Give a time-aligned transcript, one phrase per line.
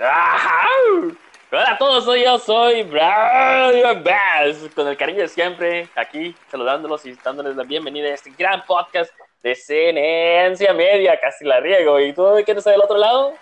[0.00, 7.04] Hola a todos, soy yo, soy Brian Bass, con el cariño de siempre, aquí saludándolos
[7.04, 9.12] y dándoles la bienvenida a este gran podcast
[9.42, 11.98] de Cenencia Media, casi la riego.
[11.98, 13.32] ¿Y tú quién está del otro lado?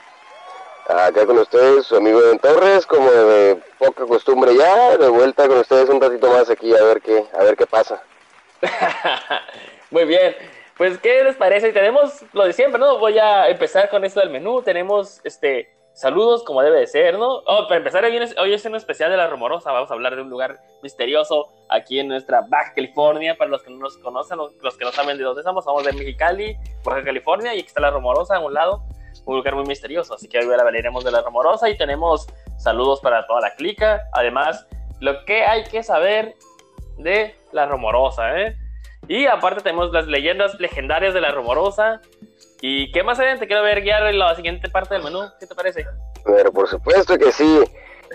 [0.89, 5.59] Acá con ustedes, su amigo Don Torres, como de poca costumbre ya, de vuelta con
[5.59, 8.03] ustedes un ratito más aquí a ver qué, a ver qué pasa.
[9.91, 10.35] Muy bien,
[10.79, 11.71] pues ¿qué les parece?
[11.75, 12.99] Tenemos lo de siempre, ¿no?
[12.99, 14.63] Voy a empezar con esto del menú.
[14.63, 17.43] Tenemos este saludos como debe de ser, ¿no?
[17.47, 19.73] Oh, para empezar, hoy es, hoy es un especial de la Rumorosa.
[19.73, 23.37] Vamos a hablar de un lugar misterioso aquí en nuestra Baja California.
[23.37, 25.93] Para los que no nos conocen, los que no saben de dónde estamos, somos de
[25.93, 28.83] Mexicali, Baja California, y aquí está la Rumorosa a un lado
[29.27, 30.15] un lugar muy misterioso.
[30.15, 34.03] Así que hoy hablaremos de la Rumorosa y tenemos saludos para toda la clica.
[34.13, 34.67] Además,
[35.01, 36.35] lo que hay que saber
[36.99, 38.57] de la Rumorosa, ¿eh?
[39.09, 42.01] Y aparte tenemos las leyendas legendarias de la Rumorosa.
[42.61, 45.21] ¿Y qué más adelante quiero ver guiar en la siguiente parte del menú?
[45.39, 45.87] ¿Qué te parece?
[46.25, 47.61] Pero por supuesto que sí.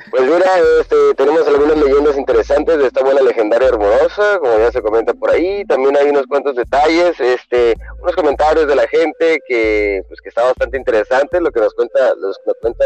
[0.09, 0.45] Pues mira,
[0.79, 5.29] este, tenemos algunas leyendas interesantes de esta buena legendaria hermosa, como ya se comenta por
[5.29, 5.65] ahí.
[5.65, 10.43] También hay unos cuantos detalles, este, unos comentarios de la gente que, pues, que está
[10.43, 12.85] bastante interesante, lo que nos cuenta, nos cuenta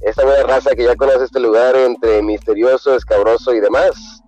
[0.00, 4.22] esta buena raza que ya conoce este lugar entre misterioso, escabroso y demás.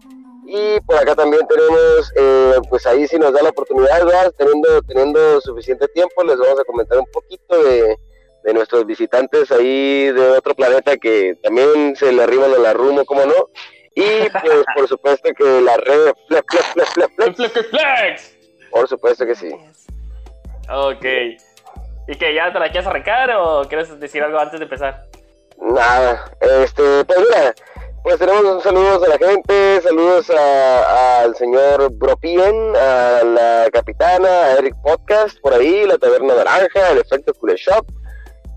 [0.46, 4.32] Y por acá también tenemos, eh, pues ahí si nos da la oportunidad, ¿verdad?
[4.36, 7.96] Teniendo, teniendo suficiente tiempo, les vamos a comentar un poquito de
[8.44, 13.24] de nuestros visitantes ahí de otro planeta que también se le arriban la rumo, ¿cómo
[13.24, 13.48] no?
[13.94, 18.36] Y pues por supuesto que la red flex, flex, flex, flex, flex.
[18.70, 19.50] Por supuesto que sí.
[20.70, 21.04] Ok.
[22.06, 25.06] ¿Y que ya te la quieres arrancar o quieres decir algo antes de empezar?
[25.58, 27.54] Nada, este, pues mira,
[28.04, 34.58] pues tenemos un saludos a la gente, saludos al señor Bropien, a la capitana, a
[34.58, 37.86] Eric Podcast, por ahí, la Taberna Naranja, el Efecto Cool Shop,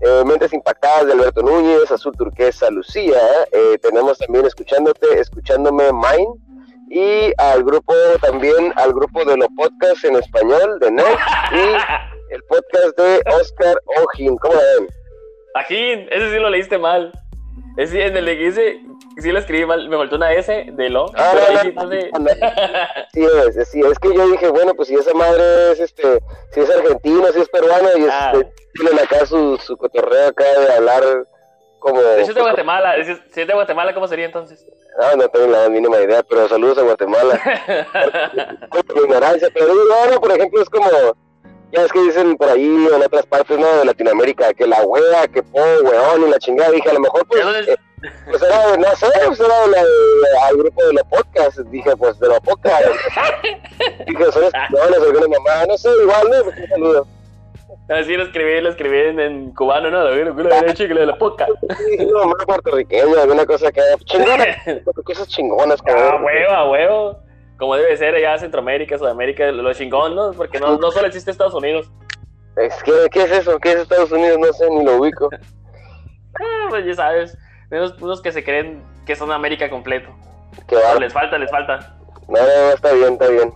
[0.02, 3.18] eh, Mentes Impactadas de Alberto Núñez, Azul Turquesa Lucía,
[3.50, 6.28] eh, tenemos también escuchándote, escuchándome Mine,
[6.90, 11.16] y al grupo también, al grupo de los podcasts en español de Ned
[11.52, 14.88] y el podcast de Oscar Ojin, ¿cómo ven?
[15.54, 17.12] Ojin, ese sí lo leíste mal.
[17.76, 18.80] Es en el que dice,
[19.18, 21.06] sí lo escribí mal, me faltó una S de lo.
[21.14, 21.34] Ah,
[23.12, 26.20] sí, es, sí, es que yo dije, bueno, pues si esa madre es este,
[26.52, 28.32] si es argentina, si es peruana, y ah.
[28.34, 31.02] este, tienen acá su, su cotorreo acá de hablar
[31.78, 32.00] como.
[32.00, 34.66] Si es de Guatemala, si es de Guatemala, ¿cómo sería entonces?
[34.98, 37.40] No, no tengo la mínima idea, pero saludos a Guatemala.
[38.96, 40.88] ignorancia, pero bueno, por ejemplo, es como
[41.72, 43.66] ya es que dicen por ahí en otras partes ¿no?
[43.78, 46.70] de Latinoamérica que la wea, que po, weón y la chingada.
[46.70, 47.76] Dije, a lo mejor pues, eh,
[48.26, 51.70] pues era, no sé, pues era de al grupo de los podcasts.
[51.70, 52.88] Dije, pues de los podcasts.
[54.06, 56.44] Dije, son españoles, alguna mamá, no sé, igual, ¿no?
[56.44, 57.06] Pues un saludo.
[57.88, 60.04] Así lo escribí, lo escribí en, cubano, ¿no?
[60.10, 61.52] Lo culo derecho y lo de la podcast.
[61.78, 64.44] Sí, no, más puertorriqueño, alguna cosa que chingona,
[65.04, 65.80] cosas chingonas.
[65.86, 67.27] Ah, huevo, a huevo
[67.58, 70.32] como debe ser allá Centroamérica, Sudamérica, lo chingón, ¿no?
[70.32, 71.90] Porque no, no solo existe Estados Unidos.
[72.56, 73.58] Es que, ¿qué es eso?
[73.58, 74.38] ¿Qué es Estados Unidos?
[74.38, 75.28] No sé, ni lo ubico.
[76.40, 77.36] ah, pues ya sabes,
[77.70, 80.08] unos, unos, que se creen que son América completo.
[80.66, 81.98] ¿Qué les falta, les falta.
[82.28, 83.52] No, no, está bien, está bien.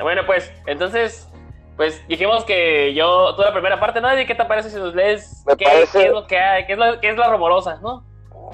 [0.00, 1.30] Bueno, pues, entonces,
[1.76, 4.18] pues dijimos que yo, toda la primera parte, ¿no?
[4.18, 6.78] ¿Y qué te parece si nos lees qué, qué, es lo que hay, qué es,
[6.78, 8.09] lo, qué es la rumorosa, ¿no?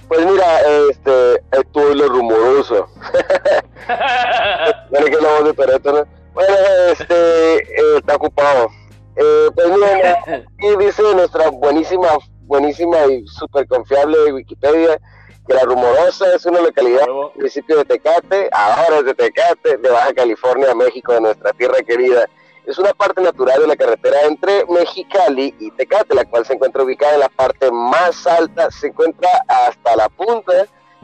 [0.09, 2.89] Pues mira, este, esto es lo rumoroso.
[4.91, 6.07] bueno, que la voz de.
[6.33, 6.55] Bueno,
[6.93, 8.69] este, eh, está ocupado.
[9.17, 12.09] Eh, pues mira, aquí dice nuestra buenísima,
[12.43, 15.01] buenísima y súper confiable Wikipedia
[15.47, 19.89] que la Rumorosa es una localidad del municipio de Tecate, ahora es de Tecate, de
[19.89, 22.28] Baja California, México, de nuestra tierra querida
[22.66, 26.83] es una parte natural de la carretera entre Mexicali y Tecate, la cual se encuentra
[26.83, 30.53] ubicada en la parte más alta, se encuentra hasta la punta,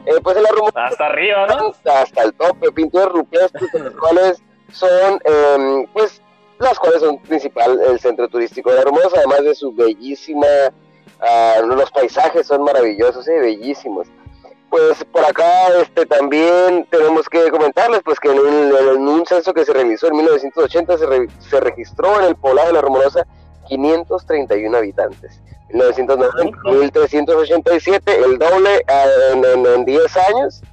[0.05, 1.73] eh, pues en la hasta arriba, ¿no?
[1.91, 6.21] Hasta, el tope, pinturas rupestres, las cuales son, eh, pues,
[6.59, 10.47] las cuales son principal el centro turístico de Hermosa, además de su bellísima,
[11.21, 13.39] uh, los paisajes son maravillosos y ¿sí?
[13.39, 14.07] bellísimos
[14.73, 19.71] pues por acá este también tenemos que comentarles pues que en, un censo que se
[19.71, 21.05] realizó en 1980 se,
[21.47, 23.23] se registró en el poblado de La Rumorosa
[23.67, 25.39] 531 habitantes.
[25.69, 29.05] En 1990, 1387, el doble ah,
[29.75, 30.63] en, 10 años.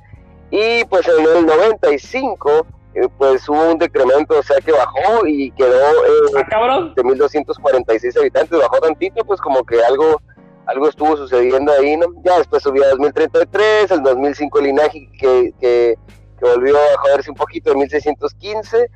[0.51, 5.51] Y pues en el 95 eh, pues hubo un decremento, o sea que bajó y
[5.51, 10.23] quedó eh, ¿Ah, de 1246 habitantes, bajó tantito, pues como que algo
[10.67, 12.07] algo estuvo sucediendo ahí, ¿no?
[12.23, 15.97] Ya después subió a 2033, el 2005 el INAGI que, que,
[16.41, 18.89] volvió a joderse un poquito en 1615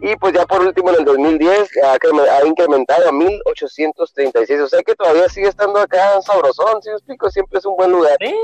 [0.00, 4.82] y pues ya por último en el 2010 ha, ha incrementado a 1836, o sea
[4.82, 8.16] que todavía sigue estando acá en Sabrosón, si me explico, siempre es un buen lugar.
[8.20, 8.34] ¿Sí?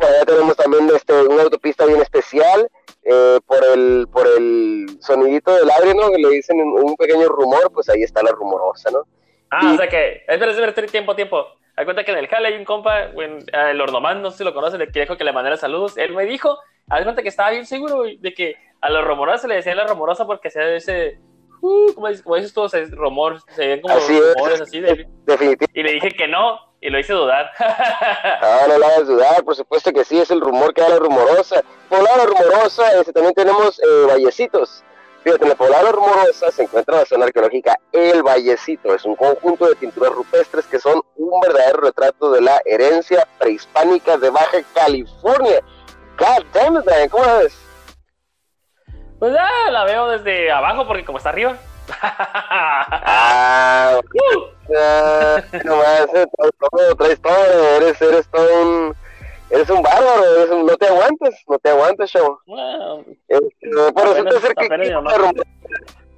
[0.00, 2.68] ya tenemos también este, una autopista bien especial
[3.04, 6.10] eh, por el por el sonidito del aire, ¿no?
[6.10, 9.06] Que le dicen un, pequeño rumor, pues ahí está la rumorosa, ¿no?
[9.50, 11.46] Ah, o sea que, espera, espera, tiempo, tiempo.
[11.76, 14.54] Hay cuenta que en el Jale hay un compa, el Ornomán, no sé si lo
[14.54, 15.96] conocen, que dijo que le mandara saludos.
[15.96, 19.48] Él me dijo, haz cuenta que estaba bien seguro de que a los rumorosa se
[19.48, 21.18] le decía la rumorosa porque se ese,
[21.62, 24.80] uh, como, dices, tú, se, rumor, se ven como rumores así.
[24.80, 25.06] De,
[25.72, 27.50] y le dije que no, y lo hice dudar.
[27.58, 30.98] ah, no lo hagas dudar, por supuesto que sí, es el rumor que da la
[30.98, 31.64] rumorosa.
[31.88, 34.84] Poblado rumorosa, este, también tenemos eh, vallecitos.
[35.24, 38.94] Fíjate, en la poblada rumorosa se encuentra la zona arqueológica El Vallecito.
[38.94, 44.18] Es un conjunto de pinturas rupestres que son un verdadero retrato de la herencia prehispánica
[44.18, 45.60] de Baja California.
[46.18, 47.58] God damn it, ¿cómo la ves?
[49.18, 51.56] Pues ya la veo desde abajo porque como está arriba.
[52.02, 54.54] ah, uh.
[55.64, 58.96] no más, todo, traes todo, eres, eres todo un
[59.54, 62.40] eres un bárbaro, no te aguantas, no te aguantas, chavo.
[62.46, 63.04] Wow.
[63.28, 64.68] resulta ser que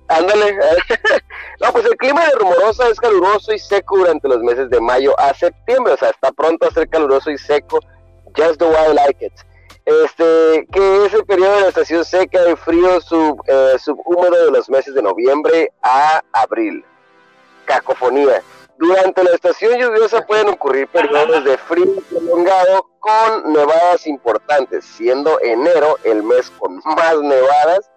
[0.08, 0.56] Ándale.
[1.60, 5.18] no, pues el clima de Rumorosa es caluroso y seco durante los meses de mayo
[5.18, 7.80] a septiembre, o sea, está pronto a ser caluroso y seco,
[8.36, 9.32] just the way I like it.
[9.84, 14.50] Este, que es el periodo de la estación seca y frío sub, eh, subhúmedo de
[14.50, 16.84] los meses de noviembre a abril.
[17.64, 18.42] Cacofonía.
[18.78, 25.97] Durante la estación lluviosa pueden ocurrir periodos de frío prolongado con nevadas importantes, siendo enero
[26.03, 27.88] el mes con más nevadas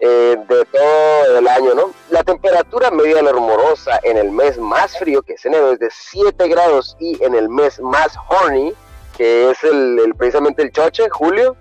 [0.00, 1.92] eh, de todo el año, ¿no?
[2.10, 6.48] La temperatura media rumorosa en el mes más frío, que es enero, es de 7
[6.48, 8.72] grados y en el mes más horny,
[9.16, 11.54] que es el, precisamente el choche, julio,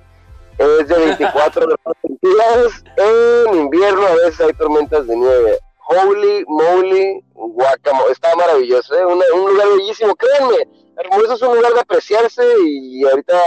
[0.58, 2.84] es de 24 grados centígrados.
[2.98, 5.60] En invierno a veces hay tormentas de nieve.
[5.90, 9.06] Holy moly, guacamole, está maravilloso, ¿eh?
[9.06, 10.68] un lugar bellísimo, créanme,
[11.00, 13.40] Hermoso es un lugar de apreciarse y ahorita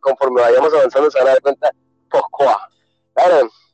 [0.00, 1.70] conforme vayamos avanzando se van a dar cuenta,
[2.10, 2.68] pocoa.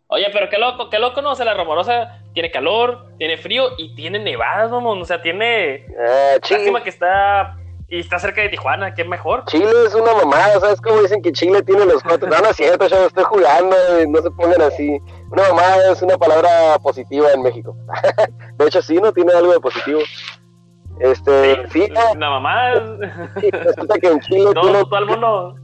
[0.08, 1.32] Oye, pero qué loco, qué loco, ¿no?
[1.32, 5.86] O sea, la Rumorosa tiene calor, tiene frío y tiene nevadas, vamos, o sea, tiene...
[5.86, 7.56] Eh, que está
[7.90, 9.44] y está cerca de Tijuana, ¿qué mejor?
[9.46, 12.28] Chile es una mamada, ¿sabes cómo dicen que Chile tiene los cuatro?
[12.30, 13.74] No, no es cierto, yo estoy jugando,
[14.08, 15.00] no se pongan así.
[15.30, 17.74] Una mamada es una palabra positiva en México.
[18.58, 20.00] de hecho, sí, no tiene algo de positivo.
[21.00, 22.96] Este, sí, una mamada.
[23.40, 25.54] Sí, resulta que en Chile no, todo el mundo.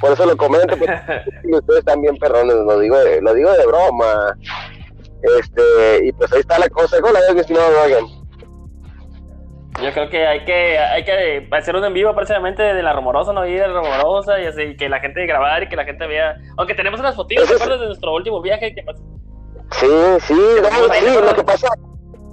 [0.00, 1.00] Por eso lo comento, porque
[1.52, 4.36] ustedes bien perrones, lo digo de, lo digo de broma.
[5.38, 7.00] Este, y pues ahí está la cosa.
[7.00, 7.72] ¿Cómo la estimado
[9.82, 13.32] yo creo que hay que hay que hacer un en vivo precisamente de la rumorosa,
[13.32, 16.04] no ir de la rumorosa y así que la gente grabar y que la gente
[16.06, 16.36] vea.
[16.56, 18.74] Aunque tenemos unas fotos, ¿te acuerdas de nuestro último viaje?
[18.74, 19.02] ¿Qué pasa?
[19.70, 19.86] Sí,
[20.20, 21.68] sí, sí, lo que pasa.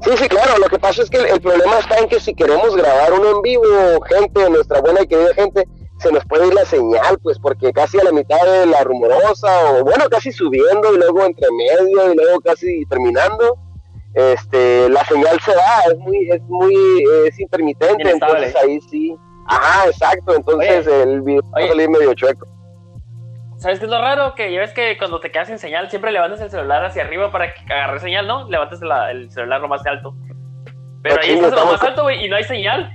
[0.06, 2.75] Sí, sí, claro, lo que pasa es que el, problema está en que si queremos
[2.75, 3.66] grabar un en vivo,
[4.07, 5.68] gente, nuestra buena y querida gente,
[5.98, 9.72] se nos puede ir la señal, pues porque casi a la mitad de la rumorosa,
[9.72, 13.57] o bueno, casi subiendo y luego entre medio y luego casi terminando,
[14.14, 19.16] este, la señal se va, es muy, es muy, es intermitente, entonces ahí sí.
[19.47, 22.45] Ajá, exacto, entonces el video sale medio chueco.
[23.57, 24.35] ¿Sabes qué es lo raro?
[24.35, 27.31] Que ya ves que cuando te quedas sin señal siempre levantas el celular hacia arriba
[27.31, 28.50] para que agarre señal, ¿no?
[28.50, 28.80] Levantas
[29.12, 30.16] el celular lo más alto.
[31.02, 32.92] Pero ahí estás lo más alto, güey, y no hay señal.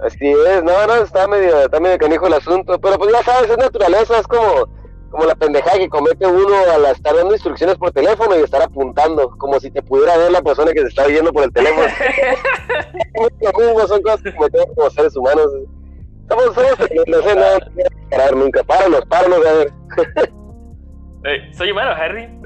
[0.00, 3.50] Así es, no, no, está medio, está medio canijo el asunto, pero pues ya sabes,
[3.50, 4.68] es naturaleza, es como,
[5.10, 9.30] como la pendejada que comete uno al estar dando instrucciones por teléfono y estar apuntando,
[9.38, 11.86] como si te pudiera ver la persona que se está viendo por el teléfono.
[13.88, 15.46] Son cosas que cometemos como seres humanos.
[16.28, 16.56] Somos,
[17.06, 18.62] no sé, no, no parar nunca.
[18.64, 19.72] Páranos, páranos, a ver.
[21.52, 22.28] soy humano, Harry.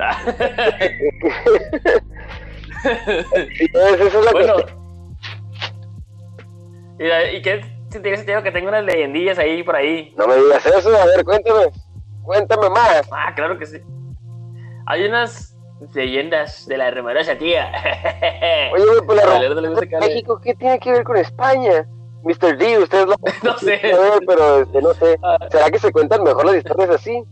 [2.82, 4.54] Pues, eso es la bueno,
[6.98, 7.60] ¿Y, ¿Y qué
[7.90, 10.14] tiene sentido que tenga unas leyendillas ahí por ahí?
[10.16, 11.66] No me digas eso, a ver, cuéntame.
[12.22, 13.02] Cuéntame más.
[13.12, 13.80] Ah, claro que sí.
[14.86, 15.54] Hay unas
[15.92, 17.70] leyendas de la remorosa tía.
[18.72, 21.86] Oye, pues la México, ¿qué tiene que ver con España?
[22.22, 22.56] Mr.
[22.56, 23.80] D, ustedes lo no sé.
[24.26, 25.18] pero este, no sé.
[25.22, 25.38] Ah.
[25.50, 27.24] ¿Será que se cuentan mejor las historias así?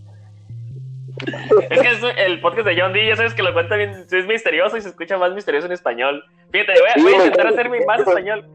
[1.71, 4.27] Es que es el podcast de John D, ya sabes que lo cuenta bien, es
[4.27, 6.23] misterioso y se escucha más misterioso en español.
[6.53, 8.47] Fíjate, voy a, intentar hacer mi más español.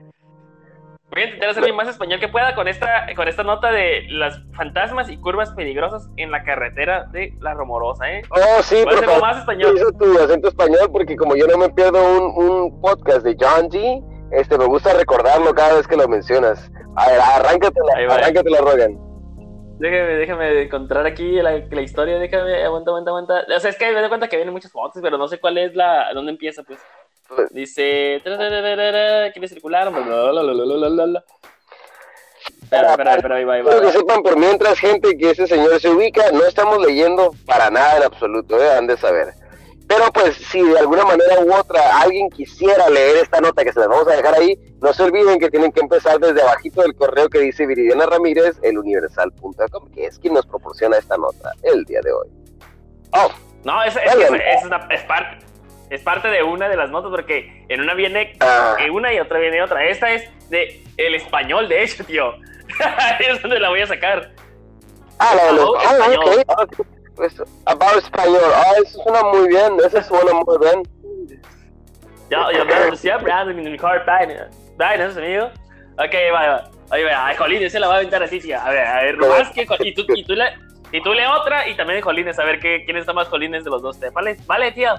[1.11, 4.41] Voy a intentar hacer más español que pueda con esta, con esta nota de las
[4.55, 8.23] fantasmas y curvas peligrosas en la carretera de La Romorosa, ¿eh?
[8.29, 9.21] Oh, sí, por favor.
[9.21, 9.75] más español.
[9.99, 14.01] Tu acento español porque como yo no me pierdo un, un podcast de John G,
[14.37, 16.71] este, me gusta recordarlo cada vez que lo mencionas.
[16.95, 18.97] A ver, arráncatela, arráncatela, Rogan.
[19.79, 23.45] Déjame, déjame encontrar aquí la, la historia, déjame, aguanta, aguanta, aguanta.
[23.55, 25.57] O sea, es que me doy cuenta que vienen muchas fotos, pero no sé cuál
[25.57, 26.79] es la, dónde empieza, pues.
[27.51, 29.91] Dice, quiere circular,
[32.61, 33.81] Espera, espera, espera, ahí va, ahí va.
[33.81, 37.97] Que sepan por mientras, gente, que ese señor se ubica, no estamos leyendo para nada
[37.97, 38.71] en absoluto, ¿eh?
[38.71, 39.27] han de saber.
[39.95, 43.79] Pero pues si de alguna manera u otra alguien quisiera leer esta nota que se
[43.79, 46.95] la vamos a dejar ahí, no se olviden que tienen que empezar desde abajito del
[46.95, 51.99] correo que dice Viridiana Ramírez, eluniversal.com, que es quien nos proporciona esta nota el día
[52.03, 52.27] de hoy.
[53.11, 53.29] Oh,
[53.63, 54.31] no, es, es, es,
[54.89, 55.45] es, parte,
[55.91, 58.75] es parte de una de las notas porque en una viene ah.
[58.91, 59.85] una y otra viene otra.
[59.85, 62.33] Esta es de el español, de hecho, tío.
[63.19, 64.31] es donde la voy a sacar.
[65.19, 65.75] Ah, la de los...
[65.77, 66.65] Ah,
[67.15, 68.51] pues, about español.
[68.55, 69.77] Ah, eso suena muy bien.
[69.85, 70.83] Eso suena muy bien.
[72.29, 74.49] Ya, ya me siempre en mi mejor página.
[74.77, 75.45] ¿Página, amigo?
[75.97, 76.69] Ok, va, va.
[76.91, 79.67] Oye, Ay, Jolín, ese la va a aventar así, A ver, a ver, más que.
[79.79, 80.45] Y tú, y tú le.
[80.91, 83.71] Y tú le otra y también Jolines, a ver qué, quién está más Jolines de
[83.71, 83.97] los dos.
[84.13, 84.37] ¿Vale?
[84.45, 84.93] ¿Vale, tío?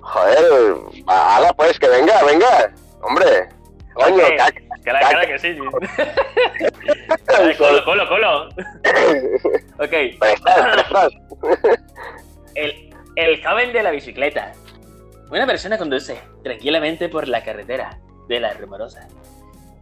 [0.00, 0.74] Joder,
[1.06, 2.72] hala pues, que venga, venga.
[3.02, 3.48] Hombre.
[3.96, 4.22] Coño,
[4.84, 5.56] que la cara que sí.
[7.58, 8.48] colo, colo, colo.
[9.78, 9.92] ok.
[12.54, 14.52] el, el joven de la bicicleta.
[15.30, 17.98] Una persona conduce tranquilamente por la carretera
[18.28, 19.08] de la rumorosa.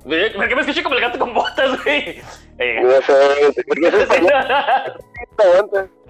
[0.05, 2.23] ¿Por qué me escuché como el gato con botas, güey?
[2.59, 2.81] Eh.
[2.83, 4.07] No sé, ¿por qué se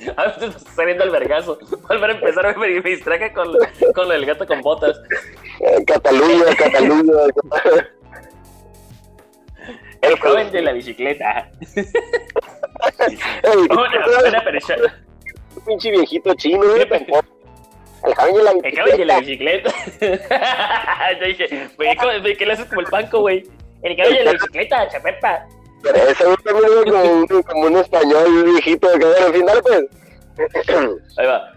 [0.16, 1.58] A veces está saliendo el vergazo.
[1.88, 3.48] Volver a empezar me, me distraje con,
[3.94, 5.00] con el gato con botas.
[5.86, 7.12] Cataluña, Cataluña.
[10.02, 11.50] El joven de la bicicleta.
[13.70, 15.04] una, una persona.
[15.56, 16.88] Un pinche viejito chino, ¿eh?
[18.02, 18.68] El joven de la bicicleta.
[18.68, 19.74] El joven de la bicicleta.
[21.20, 23.44] Yo dije, ¿qué le haces como el panco, güey?
[23.82, 25.46] El joven de la bicicleta, chapepa.
[25.82, 26.36] Pero ese es
[27.32, 29.84] como como un español viejito que bueno, al final pues.
[31.16, 31.52] Ahí va.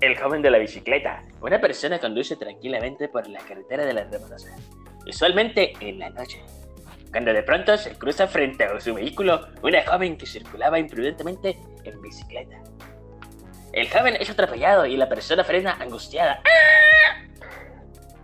[0.00, 1.22] El joven de la bicicleta.
[1.40, 4.54] Una persona conduce tranquilamente por la carretera de la Remorosa,
[5.06, 6.42] usualmente en la noche.
[7.10, 12.02] Cuando de pronto se cruza frente a su vehículo una joven que circulaba imprudentemente en
[12.02, 12.60] bicicleta.
[13.72, 16.40] El joven es atropellado y la persona frena angustiada,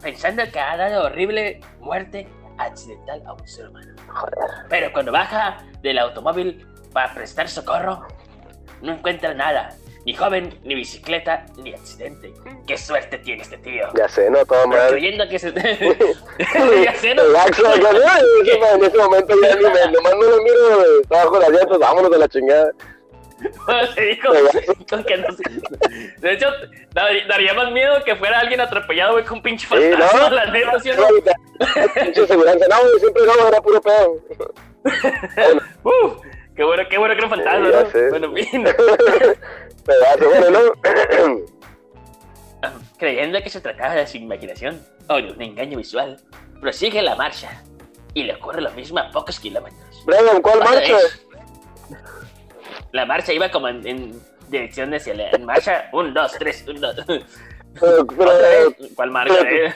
[0.02, 2.28] pensando que ha dado horrible muerte
[2.59, 4.00] accidental a un ser humano.
[4.69, 8.07] Pero cuando baja del automóvil para prestar socorro,
[8.83, 9.76] no encuentra nada.
[10.07, 12.33] Ni joven, ni bicicleta, ni accidente.
[12.67, 13.87] ¡Qué suerte tiene este tío!
[13.95, 14.88] Ya sé, no, todo mal.
[14.88, 15.52] Creyendo que se...
[16.85, 17.23] ya sé, ¿no?
[18.75, 19.93] en ese momento ya ni me...
[19.93, 22.73] Nomás no lo miro, estaba bajo las llantas, vámonos de la chingada.
[23.95, 24.33] se dijo
[25.07, 25.29] que no
[26.19, 26.47] De hecho,
[26.93, 30.09] daría más miedo que fuera alguien atropellado, güey, con un pinche fantasma.
[30.09, 30.31] Sí, ¿no?
[30.31, 31.07] La neta, ¿sí o no?
[31.95, 32.57] Pinche seguridad.
[32.69, 34.17] No, siempre no, era puro pedo.
[35.85, 36.25] Uf,
[36.57, 37.90] qué bueno, qué bueno que no fantasma, sí, ¿no?
[37.90, 38.11] Sé.
[38.11, 38.64] Bueno, bien.
[39.85, 40.73] Pedazo, bueno, ¿no?
[42.99, 46.19] Creyendo que se trataba de su imaginación o de un engaño visual,
[46.61, 47.62] prosigue la marcha
[48.14, 50.02] y le ocurre lo mismo a pocos kilómetros.
[50.05, 50.97] Brian, ¿cuál marcha?
[52.93, 55.88] La marcha iba como en, en dirección hacia la en marcha.
[55.93, 56.97] Un, dos, tres, un, dos.
[57.07, 59.37] Pero, pero, ¿Cuál marcha?
[59.38, 59.75] Pero, eh?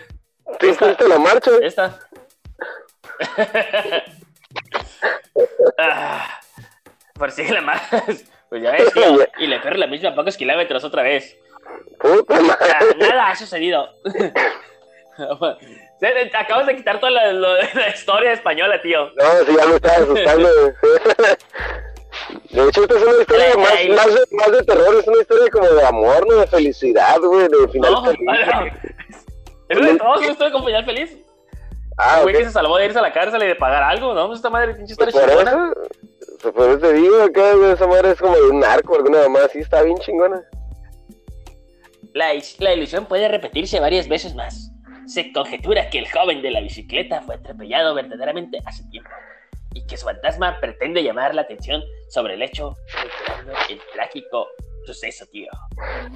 [0.59, 1.51] ¿Tú hiciste la marcha?
[1.63, 1.99] Esta.
[5.79, 6.41] ah,
[7.15, 8.03] por si la marcha.
[8.49, 11.37] Pues ya ves, tío, y le corre la misma pocos kilómetros otra vez.
[11.99, 12.73] Puta madre.
[12.73, 13.89] Ah, nada ha sucedido.
[16.39, 19.11] Acabas de quitar toda la, la, historia española, tío.
[19.17, 20.49] No, si ya me estaba asustando.
[22.51, 25.51] De hecho, esta es una historia más, más, de, más, de, terror, es una historia
[25.51, 28.29] como de amor, no de felicidad, güey, de final no, feliz.
[29.69, 30.15] ¿Es de todo?
[30.15, 31.19] ¿Es una historia con final feliz?
[31.97, 32.41] Ah, güey okay.
[32.41, 34.33] que se salvó de irse a la cárcel y de pagar algo, ¿no?
[34.33, 35.73] Esta madre pinche historia pues chingona.
[36.39, 39.53] Eso, por eso te digo, que esa madre es como de un narco, alguna más,
[39.53, 40.43] sí, está bien chingona.
[42.13, 44.71] La, la ilusión puede repetirse varias veces más.
[45.07, 49.11] Se conjetura que el joven de la bicicleta fue atropellado verdaderamente hace tiempo
[49.75, 52.75] y que su fantasma pretende llamar la atención sobre el hecho,
[53.69, 54.49] el trágico
[54.85, 55.51] suceso, tío.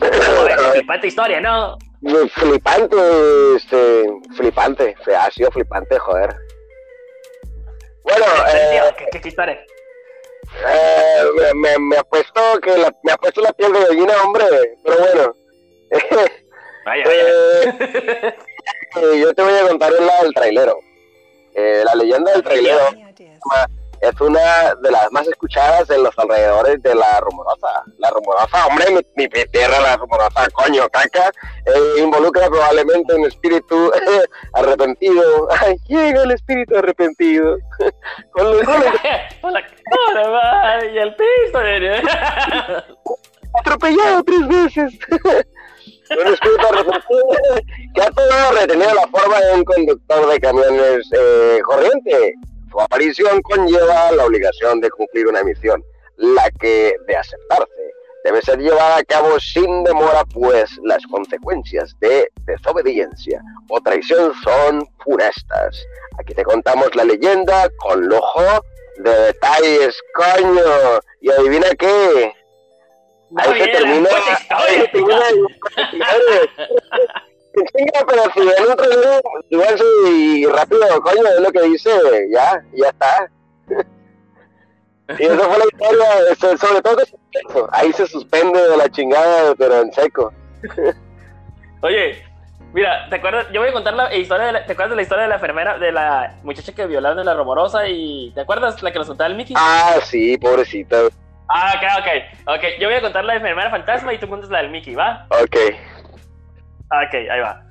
[0.72, 1.76] flipante historia, ¿no?
[2.34, 2.96] Flipante,
[3.56, 4.04] este,
[4.36, 6.34] flipante, ha sido flipante, joder.
[8.04, 8.80] Bueno, eh,
[9.12, 9.58] ¿Qué, qué, historia?
[10.66, 14.46] Eh, me, me, me apuesto que la, me apuesto la piel de gallina, hombre,
[14.84, 15.34] pero bueno.
[16.86, 18.36] vaya, vaya.
[18.96, 20.78] Eh, yo te voy a contar el lado del trailero.
[21.54, 22.88] Eh, la leyenda del trailero
[24.00, 27.84] es una de las más escuchadas en los alrededores de la rumorosa.
[27.98, 31.30] La rumorosa, hombre, mi, mi tierra, la rumorosa, coño, caca,
[31.66, 33.90] eh, involucra probablemente un espíritu
[34.54, 35.48] arrepentido.
[35.60, 37.58] Ay, llega el espíritu arrepentido.
[38.32, 39.62] con, los, con la
[40.14, 41.58] cara, y el piso.
[43.60, 44.98] Atropellado tres veces.
[45.10, 47.26] un espíritu arrepentido
[47.94, 52.34] que ha todo retenido la forma de un conductor de camiones eh, corriente
[52.70, 55.82] su aparición conlleva la obligación de cumplir una misión,
[56.16, 57.92] la que, de aceptarse,
[58.24, 64.86] debe ser llevada a cabo sin demora, pues las consecuencias de desobediencia o traición son
[65.04, 65.84] funestas.
[66.18, 68.42] Aquí te contamos la leyenda con lujo
[68.98, 71.00] de detalles, coño.
[71.20, 72.32] Y adivina qué.
[73.36, 74.08] Ahí se termina.
[74.50, 75.16] Ahí se termina
[77.64, 79.20] chinga, pero si ven otro video,
[80.10, 81.90] y rápido, coño, es lo que dice,
[82.30, 83.30] ya, ya está.
[85.18, 86.96] y eso fue la historia, sobre todo
[87.72, 90.32] ahí se suspende de la chingada, pero en seco.
[91.80, 92.22] Oye,
[92.72, 93.46] mira, ¿te acuerdas?
[93.52, 95.36] Yo voy a contar la historia de la, ¿te acuerdas de la historia de la
[95.36, 99.08] enfermera, de la muchacha que violaron en la rumorosa y ¿te acuerdas la que nos
[99.08, 99.54] contaba el Mickey?
[99.58, 101.08] Ah, sí, pobrecita.
[101.48, 104.58] Ah, ok, ok, ok, yo voy a contar la enfermera fantasma y tú cuentas la
[104.58, 105.26] del Mickey, ¿va?
[105.30, 105.56] Ok.
[106.90, 107.62] Ok, ahí va.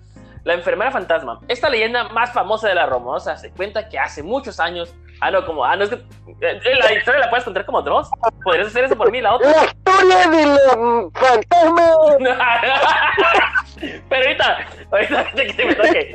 [0.44, 1.40] La enfermera fantasma.
[1.48, 4.94] Esta leyenda más famosa de la Romosa se cuenta que hace muchos años.
[5.20, 5.66] Ah, no, como.
[5.66, 5.96] Ah, no, es que.
[5.96, 8.10] Eh, la historia la puedes contar como dos.
[8.44, 9.50] ¿Podrías hacer eso por mí, la otra?
[9.50, 11.92] ¡La historia de la fantasma!
[14.10, 14.58] Pero ahorita,
[14.92, 16.12] ahorita que te me toque.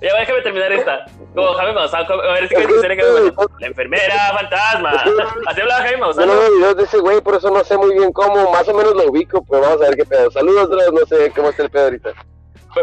[0.00, 1.06] ya déjame terminar esta.
[1.34, 4.90] Como Jaime Maussan, a ver si que historia que La enfermera fantasma.
[5.46, 6.28] Así hablaba Jaime Maussan.
[6.28, 8.50] Yo no videos de ese güey, por eso no sé muy bien cómo.
[8.50, 10.30] Más o menos lo ubico, pero vamos a ver qué pedo.
[10.30, 12.12] Saludos, no sé cómo está el pedo ahorita.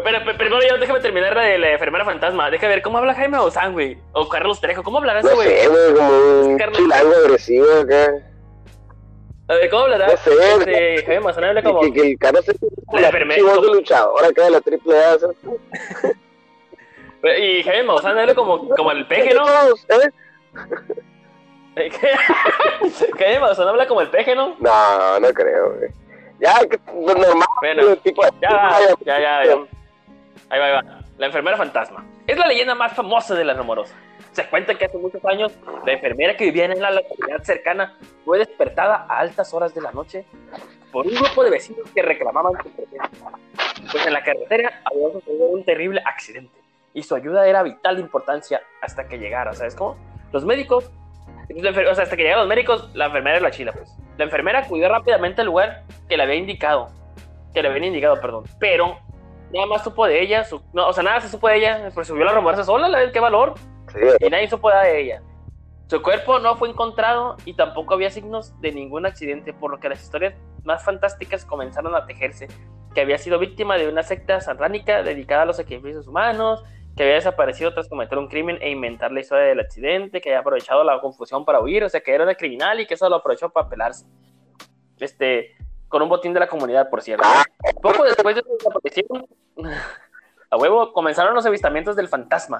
[0.01, 2.49] Pero, primero ya déjame terminar la de la enfermera fantasma.
[2.49, 3.97] Déjame ver cómo habla Jaime Maussan, güey.
[4.13, 4.81] O Carlos Trejo.
[4.81, 5.47] ¿Cómo hablará ese güey?
[5.47, 6.09] No sé, güey, como
[6.47, 8.11] un chilango agresivo acá.
[9.49, 10.07] A ver, ¿cómo hablará?
[10.07, 11.81] No sé, este, Jaime Maussan habla como...
[11.81, 12.55] Que, que el Carlos es
[12.91, 13.43] la enfermera.
[13.43, 15.17] Luchador acá de la triple A.
[17.39, 19.45] Y Jaime Maussan habla como, como el peje, ¿no?
[21.75, 21.89] ¿Eh?
[23.17, 24.57] Jaime Maussan habla como el peje, ¿no?
[24.59, 25.89] No, no creo, güey.
[26.39, 27.47] Ya, que normal.
[27.61, 29.57] Bueno, tipo, ya, ya, ya, ya.
[30.49, 30.99] Ahí va, ahí va.
[31.17, 32.05] La enfermera fantasma.
[32.27, 33.95] Es la leyenda más famosa de la rumorosa.
[34.31, 35.51] Se cuenta que hace muchos años
[35.85, 39.91] la enfermera que vivía en la localidad cercana fue despertada a altas horas de la
[39.91, 40.25] noche
[40.91, 43.09] por un grupo de vecinos que reclamaban su presencia.
[43.91, 48.01] Pues en la carretera había sucedido un terrible accidente y su ayuda era vital de
[48.01, 49.53] importancia hasta que llegara.
[49.53, 49.97] ¿Sabes cómo?
[50.31, 50.91] Los médicos,
[51.49, 53.95] o sea, hasta que llegaron los médicos, la enfermera era la chila, pues.
[54.17, 56.89] La enfermera acudió rápidamente al lugar que le había indicado,
[57.53, 58.99] que le habían indicado, perdón, pero
[59.53, 62.25] nada más supo de ella, no, o sea, nada se supo de ella, pues subió
[62.25, 63.53] la rumorsa sola, la qué valor,
[64.19, 65.21] y nadie supo de ella.
[65.87, 69.89] Su cuerpo no fue encontrado y tampoco había signos de ningún accidente, por lo que
[69.89, 72.47] las historias más fantásticas comenzaron a tejerse,
[72.95, 76.63] que había sido víctima de una secta satánica dedicada a los sacrificios humanos,
[76.95, 80.39] que había desaparecido tras cometer un crimen e inventar la historia del accidente, que había
[80.39, 83.17] aprovechado la confusión para huir, o sea, que era una criminal y que eso lo
[83.17, 84.05] aprovechó para pelarse.
[84.99, 85.55] Este,
[85.93, 87.23] con un botín de la comunidad, por cierto.
[87.79, 89.27] Poco después de su desaparición,
[90.49, 92.57] a huevo, comenzaron los avistamientos del fantasma,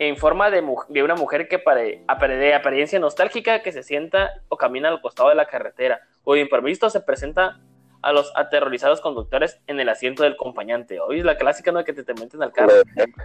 [0.00, 4.56] en forma de, de una mujer que pare, de apariencia nostálgica que se sienta o
[4.56, 7.60] camina al costado de la carretera, o de imprevisto se presenta
[8.02, 10.98] a los aterrorizados conductores en el asiento del acompañante.
[10.98, 12.72] Hoy la clásica no que te, te meten al carro.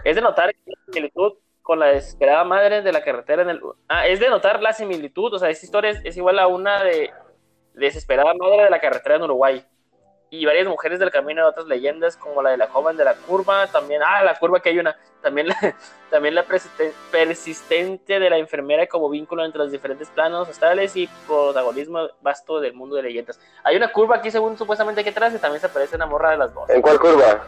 [0.04, 3.60] Es de notar la similitud con la desesperada madre de la carretera en el...
[3.88, 7.10] Ah, es de notar la similitud, o sea, esta historia es igual a una de
[7.76, 9.64] desesperada madre de la carretera en Uruguay.
[10.28, 13.14] Y varias mujeres del camino de otras leyendas, como la de la joven de la
[13.14, 15.56] curva, también, ah, la curva que hay una, también la,
[16.10, 16.44] también la
[17.12, 22.74] persistente de la enfermera como vínculo entre los diferentes planos astrales y protagonismo vasto del
[22.74, 23.38] mundo de leyendas.
[23.62, 26.38] Hay una curva aquí, según supuestamente aquí atrás, y también se aparece una morra de
[26.38, 26.68] las dos.
[26.70, 27.44] ¿En cuál curva?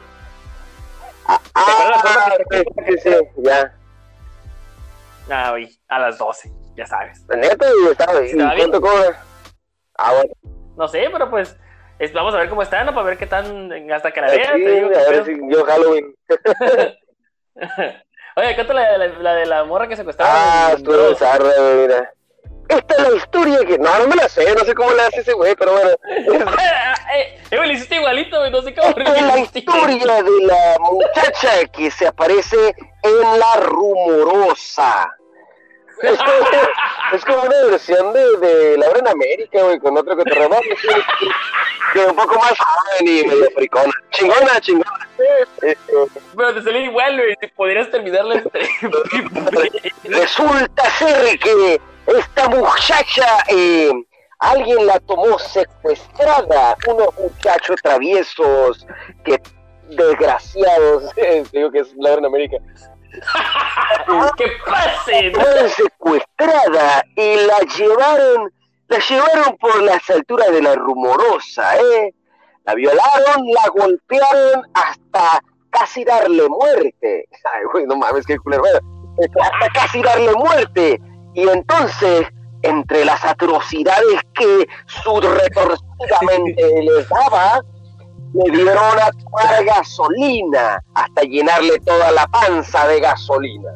[1.26, 2.36] Ah, ah
[2.86, 3.74] sí, sí, ya.
[5.30, 5.54] Ah,
[5.88, 7.26] a las 12, ya sabes.
[7.28, 9.20] Neta, y estaba, ¿y cuánto cobra?
[9.98, 10.32] Ah, bueno.
[10.76, 11.56] No sé, pero pues
[12.14, 12.94] vamos a ver cómo están, ¿no?
[12.94, 14.54] Para ver qué tan hasta que la vea.
[14.54, 16.14] Sí, a ver si yo Halloween.
[18.36, 20.32] Oye, cuánto la, la, la, de la morra que secuestraba.
[20.32, 22.12] Ah, estuvo bizarra, mira.
[22.68, 23.78] Esta es la historia que.
[23.78, 25.90] No, no me la sé, no sé cómo le hace ese güey, pero bueno.
[26.08, 28.90] eh, eh, le hiciste igualito, güey, no sé cómo.
[28.90, 35.17] Esta es la historia de la muchacha que se aparece en la rumorosa.
[36.02, 40.50] Es, como una versión de, de Laura en América, güey, con otro cotorreo.
[41.92, 43.92] que un poco más joven y medio fricona.
[44.10, 45.08] Chingona, chingona.
[46.36, 47.36] Pero te salió igual, güey.
[47.56, 48.68] Podrías terminarla entre.
[50.04, 53.92] Resulta ser que esta muchacha, eh,
[54.38, 56.76] alguien la tomó secuestrada.
[56.86, 58.86] Unos muchachos traviesos
[59.24, 59.40] que
[59.88, 61.10] desgraciados.
[61.52, 62.58] Digo que es Laura en América
[64.36, 65.32] ¡Que pase!
[65.34, 68.52] Fue secuestrada y la llevaron,
[68.88, 72.14] la llevaron por las alturas de la rumorosa, ¿eh?
[72.64, 75.40] La violaron, la golpearon hasta
[75.70, 77.28] casi darle muerte.
[77.54, 78.62] Ay, güey, no mames, qué culero.
[79.40, 81.00] Hasta casi darle muerte.
[81.34, 82.26] Y entonces,
[82.62, 87.60] entre las atrocidades que su retorcidamente les daba,
[88.34, 93.70] le dieron a tomar gasolina hasta llenarle toda la panza de gasolina.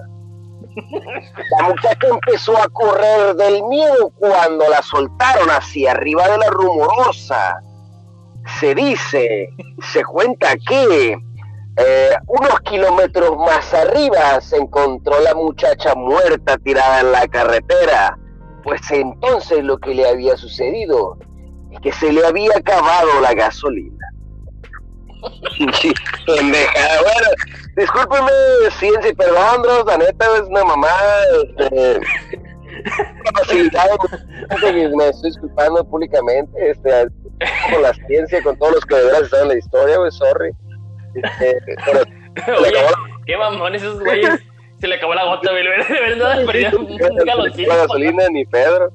[1.59, 7.61] La muchacha empezó a correr del miedo cuando la soltaron hacia arriba de la rumorosa.
[8.59, 9.51] Se dice,
[9.93, 11.17] se cuenta que
[11.77, 18.19] eh, unos kilómetros más arriba se encontró la muchacha muerta tirada en la carretera.
[18.63, 21.19] Pues entonces lo que le había sucedido
[21.71, 24.02] es que se le había acabado la gasolina.
[26.27, 27.29] Pendejada, bueno,
[27.77, 28.31] discúlpeme,
[28.79, 30.89] ciencia y perdón, Dross, la neta es una mamá,
[31.45, 32.01] este,
[34.97, 37.09] me estoy disculpando públicamente, este,
[37.73, 40.51] con la ciencia, con todos los que de verdad están en la historia, güey, sorry.
[41.15, 42.73] Este, pero, Oye,
[43.27, 44.41] qué mamones esos güeyes.
[44.81, 45.63] Se le acabó la gota, güey.
[45.63, 48.91] De verdad, perdió un La gasolina ni Pedro.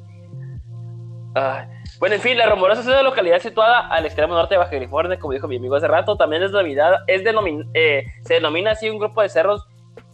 [1.36, 1.77] Ay.
[2.00, 5.18] Bueno, en fin, La Rumorosa es una localidad situada al extremo norte de Baja California,
[5.18, 6.16] como dijo mi amigo hace rato.
[6.16, 7.24] También es denominada, es
[7.74, 9.66] eh, se denomina así un grupo de cerros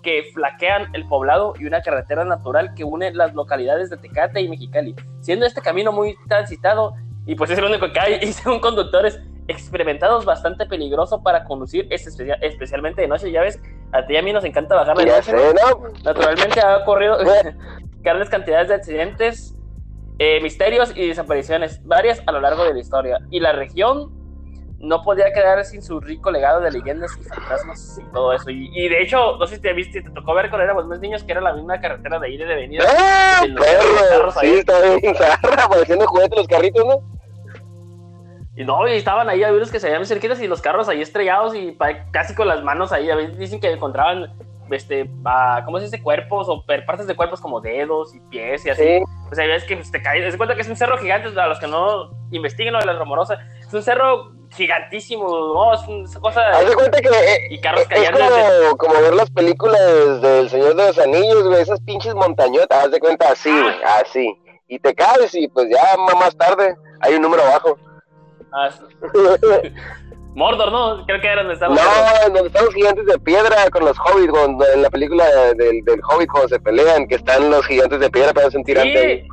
[0.01, 4.47] que flaquean el poblado y una carretera natural que une las localidades de Tecate y
[4.47, 6.93] Mexicali, siendo este camino muy transitado
[7.25, 9.19] y pues es el único que hay y según conductores
[9.49, 13.29] experimentados bastante peligroso para conducir, especialmente de noche.
[13.29, 13.59] Ya ves,
[13.91, 15.33] a ti y a mí nos encanta bajar de noche.
[16.03, 17.17] Naturalmente ha ocurrido
[18.01, 19.53] grandes cantidades de accidentes
[20.19, 23.19] eh, misterios y desapariciones varias a lo largo de la historia.
[23.31, 24.11] Y la región
[24.79, 28.49] no podía quedar sin su rico legado de leyendas y fantasmas y todo eso.
[28.49, 31.23] Y, de hecho, no sé si te viste, te tocó ver cuando éramos más niños
[31.23, 32.83] que era la misma carretera de ida y de venida.
[32.89, 34.31] ¡Ah, perro!
[34.31, 37.13] Sí, está bien zarra, pareciendo juguetes los carritos, ¿no?
[38.55, 41.01] Y no, y estaban ahí, había unos que se veían cerquitas y los carros ahí
[41.01, 41.75] estrellados y
[42.11, 43.09] casi con las manos ahí.
[43.09, 44.33] A veces dicen que encontraban
[44.73, 45.09] este,
[45.65, 46.01] ¿cómo se dice?
[46.01, 49.03] Cuerpos o partes de cuerpos como dedos y pies y así.
[49.31, 51.59] O sea, ves que te caes, te cuenta que es un cerro gigante, a los
[51.59, 55.73] que no investiguen lo de la rumorosa, es un cerro gigantísimo, ¿no?
[55.73, 56.49] Es una cosa...
[56.49, 60.75] Haz de cuenta que eh, y carros es como, como, ver las películas del Señor
[60.75, 63.51] de los Anillos, güey, esas pinches montañotas, haz de cuenta así,
[63.85, 64.01] ah.
[64.05, 64.37] así.
[64.67, 67.77] Y te caes y pues ya más tarde hay un número abajo.
[68.51, 68.69] Ah,
[70.35, 71.05] Mordor, ¿no?
[71.05, 71.75] Creo que era donde estaban.
[71.75, 75.25] No, donde están los gigantes de piedra con los hobbits, cuando, en la película
[75.57, 79.27] del, del hobbit cuando se pelean, que están los gigantes de piedra para sentir Sí.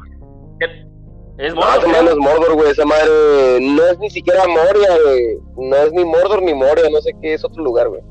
[1.38, 1.88] Es Mordor.
[1.88, 5.38] No, es Mordor, güey, esa madre no es ni siquiera Moria, güey.
[5.70, 8.02] No es ni Mordor ni Moria, no sé qué es otro lugar, güey.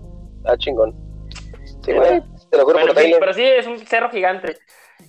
[0.45, 0.95] Ah, chingón.
[1.83, 4.57] Sí, güey, te lo juro pero, por sí, pero sí, es un cerro gigante.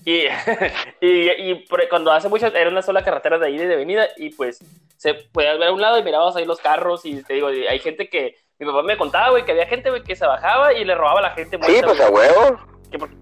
[0.04, 0.22] Y,
[1.00, 4.60] y, y, cuando hace mucho era una sola carretera de y de venida y pues
[4.96, 7.78] se podía ver a un lado y mirabas ahí los carros y te digo, hay
[7.78, 10.94] gente que, mi papá me contaba, güey, que había gente que se bajaba y le
[10.94, 11.74] robaba a la gente muerta.
[11.74, 12.60] Sí, pues a huevo.
[12.90, 13.16] Que porque,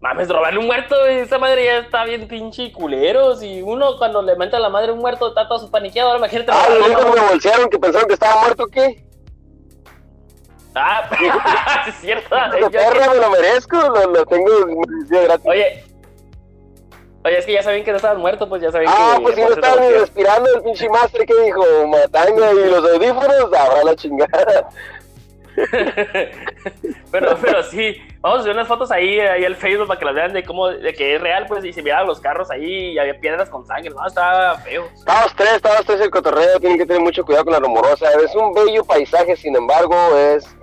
[0.00, 3.42] mames, robarle un muerto, esa madre ya está bien pinche y culeros.
[3.42, 6.08] Y uno cuando le mete a la madre un muerto está todo su paniqueado.
[6.08, 6.50] Ahora imagínate.
[6.52, 9.04] Ah, lo único que me bolsearon que pensaron que estaba muerto, ¿qué?
[10.74, 11.08] Ah,
[11.88, 12.36] es cierto.
[12.60, 14.50] Yo perra, me lo merezco, lo, lo tengo
[15.08, 15.46] gratis.
[15.46, 15.84] Oye,
[17.22, 19.22] Oye, es que ya saben que no estaban muertos, pues ya saben ah, que...
[19.22, 23.52] pues si no estaban ni respirando el pinche master que dijo, matanga y los audífonos,
[23.52, 24.68] habrá la chingada.
[27.10, 30.14] pero, pero sí, vamos a hacer unas fotos ahí, ahí al Facebook para que las
[30.14, 32.98] vean de cómo, de que es real, pues, y se miraban los carros ahí y
[32.98, 34.88] había piedras con sangre, no, estaba feo.
[34.94, 38.34] Estábamos tres, estábamos tres el cotorreo, tienen que tener mucho cuidado con la rumorosa, es
[38.34, 40.56] un bello paisaje, sin embargo, es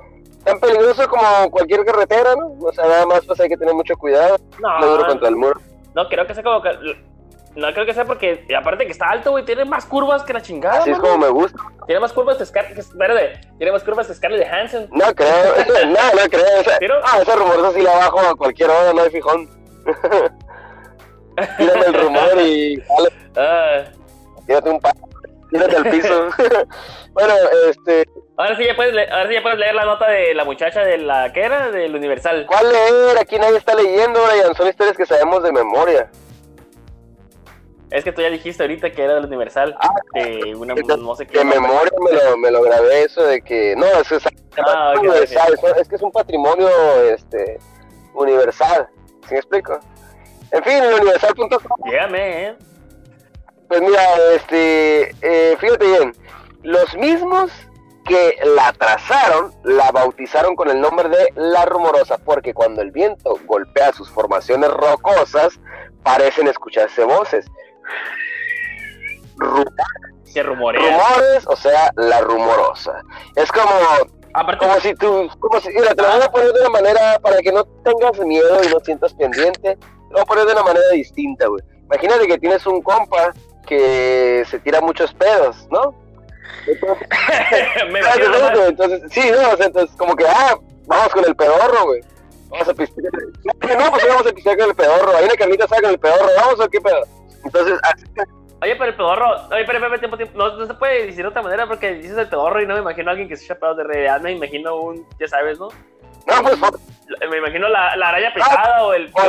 [0.48, 2.56] tan peligroso como cualquier carretera, ¿no?
[2.66, 5.36] O sea, nada más pues hay que tener mucho cuidado, no, no duro contra el
[5.36, 5.60] muro.
[5.94, 6.70] No, creo que sea como que.
[7.56, 10.44] No creo que sea porque, aparte que está alto, güey, tiene más curvas que la
[10.44, 10.82] chingada.
[10.82, 11.60] Así es como me gusta.
[11.88, 14.88] Tiene más curvas de Scarlett, verde, tiene más curvas de Scarlett de Hansen.
[14.92, 15.56] No creo,
[15.88, 17.02] no, no creo.
[17.04, 19.50] Ah, ese rumor así la bajo a cualquier hora, no hay fijón.
[21.58, 22.84] Tírame el rumor y.
[23.36, 23.86] Ah.
[24.46, 24.94] Tírate un par.
[25.50, 26.28] tírate al piso.
[27.14, 27.34] bueno,
[27.70, 28.08] este.
[28.38, 30.82] Ahora sí, ya puedes leer, ahora sí ya puedes leer la nota de la muchacha
[30.82, 32.46] de la que era, del Universal.
[32.46, 33.18] ¿Cuál leer?
[33.18, 34.54] Aquí nadie está leyendo, Brian.
[34.54, 36.12] Son historias que sabemos de memoria.
[37.90, 39.76] Es que tú ya dijiste ahorita que era del Universal.
[39.80, 41.40] Ah, que una no sé qué.
[41.40, 43.76] De memoria me lo, me lo grabé eso de que.
[43.76, 44.24] No, es, es,
[44.58, 45.82] ah, okay, universal, okay.
[45.82, 46.70] es que es un patrimonio
[47.12, 47.58] este,
[48.14, 48.88] universal.
[49.28, 49.80] ¿Sí me explico?
[50.52, 51.78] En fin, el universal.com.
[51.86, 52.56] Dígame, ¿eh?
[53.68, 54.04] Pues mira,
[54.36, 56.14] este, eh, fíjate bien,
[56.62, 57.52] los mismos
[58.08, 63.36] que la trazaron, la bautizaron con el nombre de La Rumorosa, porque cuando el viento
[63.46, 65.60] golpea sus formaciones rocosas,
[66.04, 67.46] parecen escucharse voces.
[70.24, 70.82] Se rumorea.
[70.82, 73.02] Rumores, o sea, La Rumorosa.
[73.36, 73.72] Es como,
[74.34, 77.20] Aparte, como si tú, como si, mira, te lo voy a poner de una manera
[77.20, 80.52] para que no tengas miedo y no sientas pendiente, te lo voy a poner de
[80.54, 81.64] una manera distinta, güey.
[81.86, 83.34] Imagínate que tienes un compa
[83.66, 85.96] que se tira muchos pedos, ¿no?
[86.68, 87.08] Entonces,
[87.92, 88.70] me entonces, nomás.
[88.70, 92.02] entonces, sí, no, o sea, entonces como que, ah, vamos con el pedorro, güey.
[92.50, 93.12] Vamos a pistear.
[93.44, 95.18] No, pues vamos a pistear con el pedorro.
[95.18, 97.04] Hay una carnita asada con el pedorro, vamos o qué pedo.
[97.44, 98.06] Entonces, así,
[98.60, 101.28] Oye, pero el pedorro, oye, pero, pero, tiempo, tiempo, no, no se puede decir de
[101.28, 103.60] otra manera porque dices el pedorro y no me imagino a alguien que se echa
[103.60, 105.68] pedos de realidad, me imagino un, ya sabes, ¿no?
[106.28, 106.58] no, pues,
[107.30, 109.22] Me imagino la, la araña pesada o el a.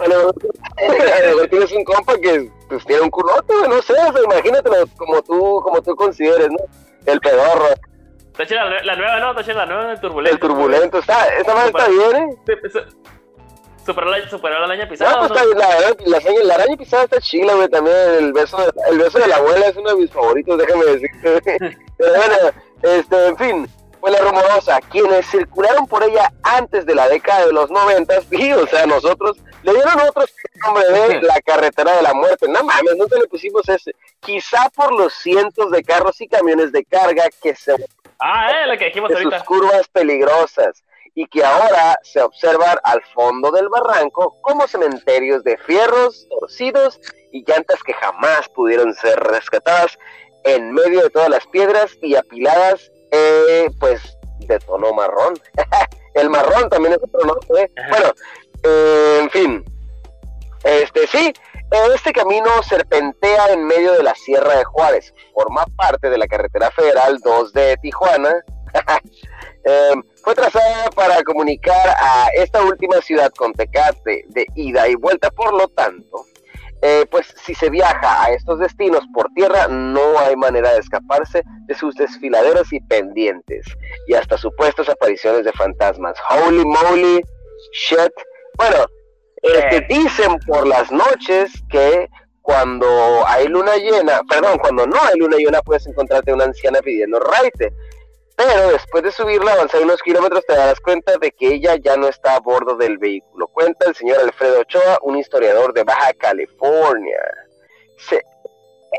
[0.00, 4.12] A a lo mejor tienes un compa que pues tiene un culote, no sé, o
[4.12, 6.58] sea, imagínatelo como tú, como tú consideres, ¿no?
[7.04, 7.66] El pedorro,
[8.40, 9.30] Está chida la, la nueva, ¿no?
[9.30, 10.34] Está chida la nueva, el turbulento.
[10.34, 12.38] el turbulento, está, esa madre está bien, ¿eh?
[12.46, 12.78] Sí.
[13.84, 16.76] Superó la, superó la araña No, pisada, pues ¿o está bien, la, la, la araña
[16.76, 18.56] pisada está chila, güey, también el beso,
[18.90, 21.58] el beso de la abuela es uno de mis favoritos, déjame decirte.
[21.98, 22.34] Pero bueno,
[22.82, 23.68] este, en fin,
[24.00, 28.52] fue la rumorosa, quienes circularon por ella antes de la década de los noventas, sí,
[28.52, 30.32] o sea, nosotros le dieron otros
[30.64, 34.92] nombre de la carretera de la muerte, no mames, nunca le pusimos ese, quizá por
[34.92, 37.74] los cientos de carros y camiones de carga que se
[38.20, 39.44] Ah, eh, la que dijimos de sus ahorita.
[39.46, 40.84] curvas peligrosas
[41.14, 47.00] y que ahora se observan al fondo del barranco como cementerios de fierros torcidos
[47.32, 49.98] y llantas que jamás pudieron ser rescatadas
[50.44, 55.34] en medio de todas las piedras y apiladas eh, pues de tono marrón.
[56.14, 57.62] El marrón también es otro nombre.
[57.62, 57.70] ¿eh?
[57.88, 58.12] Bueno,
[58.64, 59.64] eh, en fin.
[60.64, 61.32] Este sí,
[61.94, 65.14] este camino serpentea en medio de la Sierra de Juárez.
[65.32, 68.44] Forma parte de la carretera federal 2 de Tijuana.
[69.62, 69.92] Eh,
[70.24, 75.30] fue trazada para comunicar a esta última ciudad con Tecate de ida y vuelta.
[75.30, 76.24] Por lo tanto,
[76.82, 81.42] eh, pues si se viaja a estos destinos por tierra, no hay manera de escaparse
[81.66, 83.66] de sus desfiladeros y pendientes
[84.06, 86.16] y hasta supuestas apariciones de fantasmas.
[86.30, 87.22] Holy moly,
[87.72, 88.12] shit.
[88.56, 88.86] Bueno,
[89.42, 92.08] este, dicen por las noches que
[92.42, 92.86] cuando
[93.26, 97.72] hay luna llena, perdón, cuando no hay luna llena puedes encontrarte una anciana pidiendo raite.
[98.40, 102.08] Pero después de subirla, avanzar unos kilómetros, te darás cuenta de que ella ya no
[102.08, 103.48] está a bordo del vehículo.
[103.48, 107.20] Cuenta el señor Alfredo Ochoa, un historiador de Baja California.
[107.98, 108.24] Se,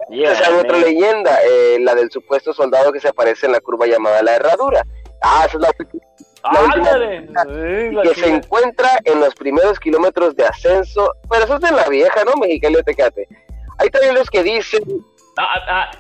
[0.10, 3.88] Yeah, esa otra leyenda, eh, la del supuesto soldado que se aparece en la curva
[3.88, 4.84] llamada la Herradura.
[5.22, 5.72] Ah, esa es la
[7.44, 11.72] la y que se encuentra en los primeros kilómetros de ascenso, pero eso es de
[11.72, 12.36] la vieja, ¿no?
[12.36, 13.28] Mexicali Tecate.
[13.80, 14.82] Hay también los que dicen,
[15.38, 15.92] Ah, ah, ah,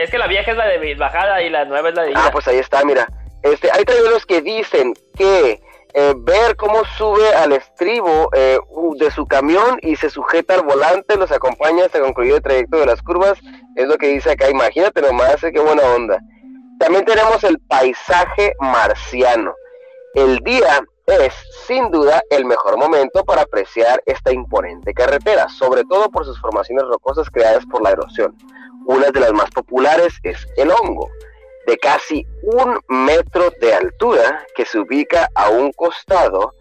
[0.00, 2.24] es que la vieja es la de bajada y la nueva es la de ida.
[2.24, 3.06] ah, pues ahí está, mira.
[3.42, 5.60] Este, hay los que dicen que
[5.92, 8.58] eh, ver cómo sube al estribo eh,
[8.96, 12.86] de su camión y se sujeta al volante, los acompaña hasta concluir el trayecto de
[12.86, 13.38] las curvas,
[13.76, 14.48] es lo que dice acá.
[14.48, 16.18] Imagínate nomás, eh, qué buena onda.
[16.78, 19.54] También tenemos el paisaje marciano.
[20.14, 21.34] El día es,
[21.66, 26.84] sin duda, el mejor momento para apreciar esta imponente carretera, sobre todo por sus formaciones
[26.84, 28.34] rocosas creadas por la erosión.
[28.86, 31.08] Una de las más populares es el hongo,
[31.66, 36.54] de casi un metro de altura, que se ubica a un costado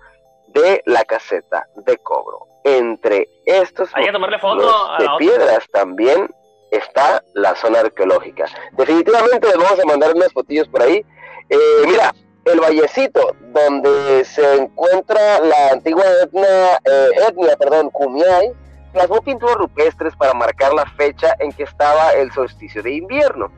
[0.48, 2.48] de la caseta de cobro.
[2.64, 6.30] Entre estos Hay que tomarle foto los a de piedras también
[6.72, 8.46] está la zona arqueológica.
[8.74, 11.04] Definitivamente les vamos a mandar unas fotillos por ahí.
[11.50, 12.14] Eh, mira,
[12.46, 18.54] el vallecito donde se encuentra la antigua etnia, eh, etnia perdón, Kumiai,
[18.92, 23.52] plasmó pinturas rupestres para marcar la fecha en que estaba el solsticio de invierno,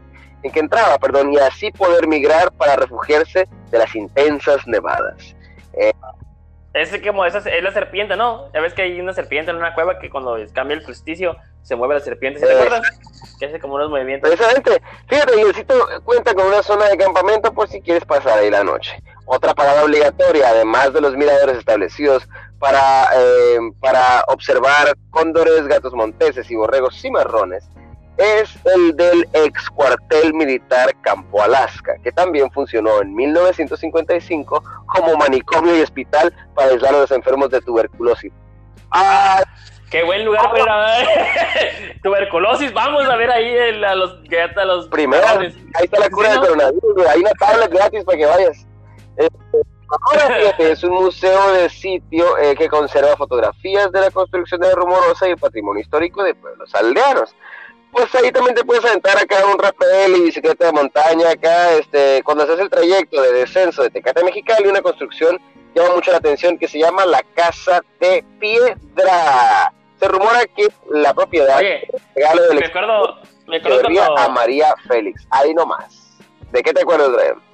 [0.43, 5.35] en que entraba, perdón, y así poder migrar para refugiarse de las intensas nevadas.
[6.73, 8.49] Es como esa es la serpiente, ¿no?
[8.53, 11.75] Ya ves que hay una serpiente en una cueva que cuando cambia el solsticio se
[11.75, 12.55] mueve la serpiente, ¿sí te Eh.
[12.55, 12.81] acuerdas?
[13.39, 14.29] Que hace como unos movimientos.
[14.29, 18.49] Precisamente, fíjate, el sitio cuenta con una zona de campamento por si quieres pasar ahí
[18.49, 19.03] la noche.
[19.25, 22.27] Otra parada obligatoria, además de los miradores establecidos
[22.61, 27.67] para, eh, para observar cóndores, gatos monteses y borregos cimarrones,
[28.17, 35.75] es el del ex cuartel militar Campo Alaska, que también funcionó en 1955 como manicomio
[35.75, 38.31] y hospital para aislar a los enfermos de tuberculosis.
[38.91, 39.41] ¡Ah!
[39.89, 40.99] Qué buen lugar para
[42.03, 42.71] tuberculosis.
[42.73, 44.19] Vamos a ver ahí a los
[44.55, 47.07] a los Primero, ahí está la cura del coronavirus.
[47.09, 48.67] Hay una tabla gratis para que vayas.
[49.91, 55.27] Ahora es un museo de sitio eh, que conserva fotografías de la construcción de Rumorosa
[55.27, 57.35] y el patrimonio histórico de pueblos aldeanos.
[57.91, 62.23] Pues ahí también te puedes aventar acá un rappel y bicicleta de montaña acá, este,
[62.23, 65.41] cuando haces el trayecto de descenso de Tecate Mexicali, una construcción
[65.75, 69.73] llama mucho la atención que se llama la Casa de Piedra.
[69.99, 75.27] Se rumora que la propiedad Oye, regalo del me acuerdo, me acuerdo a María Félix.
[75.29, 76.17] Ahí nomás.
[76.51, 77.50] ¿De qué te acuerdas, Brian?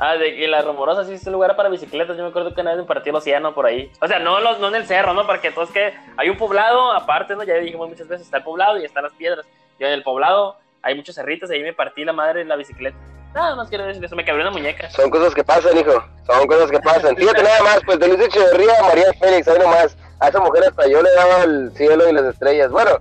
[0.00, 2.16] Ah, de que la Rumorosa sí es un lugar para bicicletas.
[2.16, 3.90] Yo me acuerdo que una vez me partí el océano por ahí.
[4.00, 5.26] O sea, no, los, no en el cerro, ¿no?
[5.26, 7.42] Porque entonces que hay un poblado aparte, ¿no?
[7.42, 9.44] Ya dijimos muchas veces, está el poblado y están las piedras.
[9.80, 12.96] Yo en el poblado hay muchos cerritos ahí me partí la madre en la bicicleta.
[13.34, 14.88] Nada más quiero decir eso, me quebré una muñeca.
[14.90, 16.02] Son cosas que pasan, hijo.
[16.26, 17.16] Son cosas que pasan.
[17.16, 19.96] Fíjate nada más, pues de Luis Echeverría a María Félix, ahí nomás.
[20.20, 22.70] A esa mujer hasta yo le daba el cielo y las estrellas.
[22.70, 22.98] Bueno,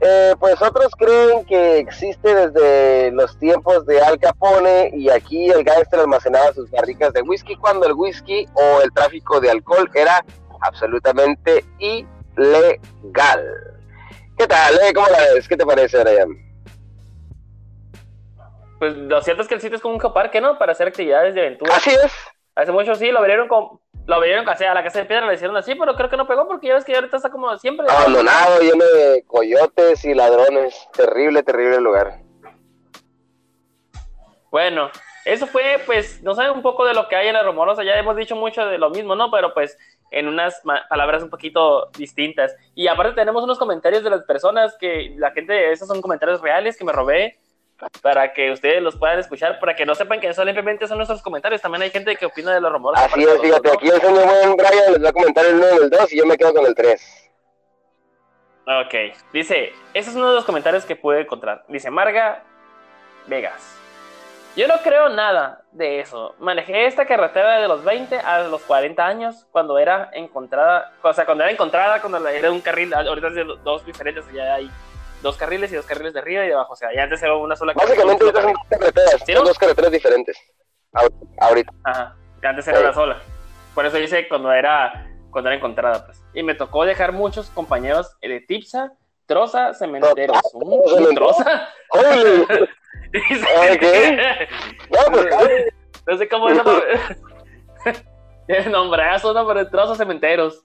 [0.00, 5.64] eh, pues otros creen que existe desde los tiempos de Al Capone y aquí el
[5.64, 10.24] gángster almacenaba sus barricas de whisky cuando el whisky o el tráfico de alcohol era
[10.60, 12.78] absolutamente ilegal.
[14.36, 14.74] ¿Qué tal?
[14.74, 14.92] Eh?
[14.94, 15.48] ¿Cómo la ves?
[15.48, 16.28] ¿Qué te parece, Brian?
[18.78, 20.58] Pues lo cierto es que el sitio es como un parque, ¿no?
[20.58, 21.74] Para hacer actividades de aventura.
[21.74, 22.12] Así es.
[22.54, 25.34] Hace mucho sí, lo abrieron con, lo abrieron casi a la casa de piedra, le
[25.34, 27.86] hicieron así, pero creo que no pegó porque ya ves que ahorita está como siempre.
[27.90, 30.88] Abandonado, lleno de coyotes y ladrones.
[30.94, 32.18] Terrible, terrible lugar.
[34.50, 34.90] Bueno,
[35.26, 37.84] eso fue, pues, no saben un poco de lo que hay en la Rumorosa.
[37.84, 39.30] Ya hemos dicho mucho de lo mismo, ¿no?
[39.30, 39.76] Pero pues
[40.10, 42.56] en unas palabras un poquito distintas.
[42.74, 46.78] Y aparte tenemos unos comentarios de las personas que la gente, esos son comentarios reales
[46.78, 47.38] que me robé
[48.02, 51.60] para que ustedes los puedan escuchar, para que no sepan que solamente son nuestros comentarios.
[51.60, 53.00] También hay gente que opina de los rumores.
[53.00, 55.76] Así es, fíjate, aquí el señor buen Brian les va a comentar el 1 y
[55.84, 57.30] el 2 y yo me quedo con el 3.
[58.66, 58.94] Ok,
[59.32, 61.64] dice, ese es uno de los comentarios que pude encontrar.
[61.68, 62.42] Dice Marga
[63.26, 63.76] Vegas.
[64.56, 66.34] Yo no creo nada de eso.
[66.40, 71.24] Manejé esta carretera de los 20 a los 40 años cuando era encontrada, o sea,
[71.24, 74.68] cuando era encontrada, cuando era un carril, ahorita es de dos diferentes, ya hay
[75.22, 76.72] dos carriles y dos carriles de arriba y de abajo.
[76.72, 80.36] O sea, ya antes era una sola Básicamente son dos carreteras, son dos carreteras diferentes.
[81.38, 81.72] Ahorita.
[81.84, 83.22] Ajá, antes era una sola.
[83.74, 86.22] Por eso dice cuando era, cuando era encontrada, pues.
[86.34, 88.92] Y me tocó dejar muchos compañeros de Tipsa,
[89.26, 90.40] Troza, Cementeros.
[90.54, 91.68] ¿Un, Troza?
[94.90, 95.26] no, pues,
[96.06, 96.58] no sé cómo es
[98.70, 99.46] nombrazo, ¿no?
[99.46, 100.64] Pero Troza, Cementeros.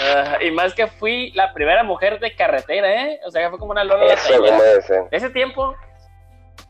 [0.00, 3.20] Ah, y más que fui la primera mujer de carretera, ¿eh?
[3.26, 5.74] O sea, que fue como una lola de ese tiempo,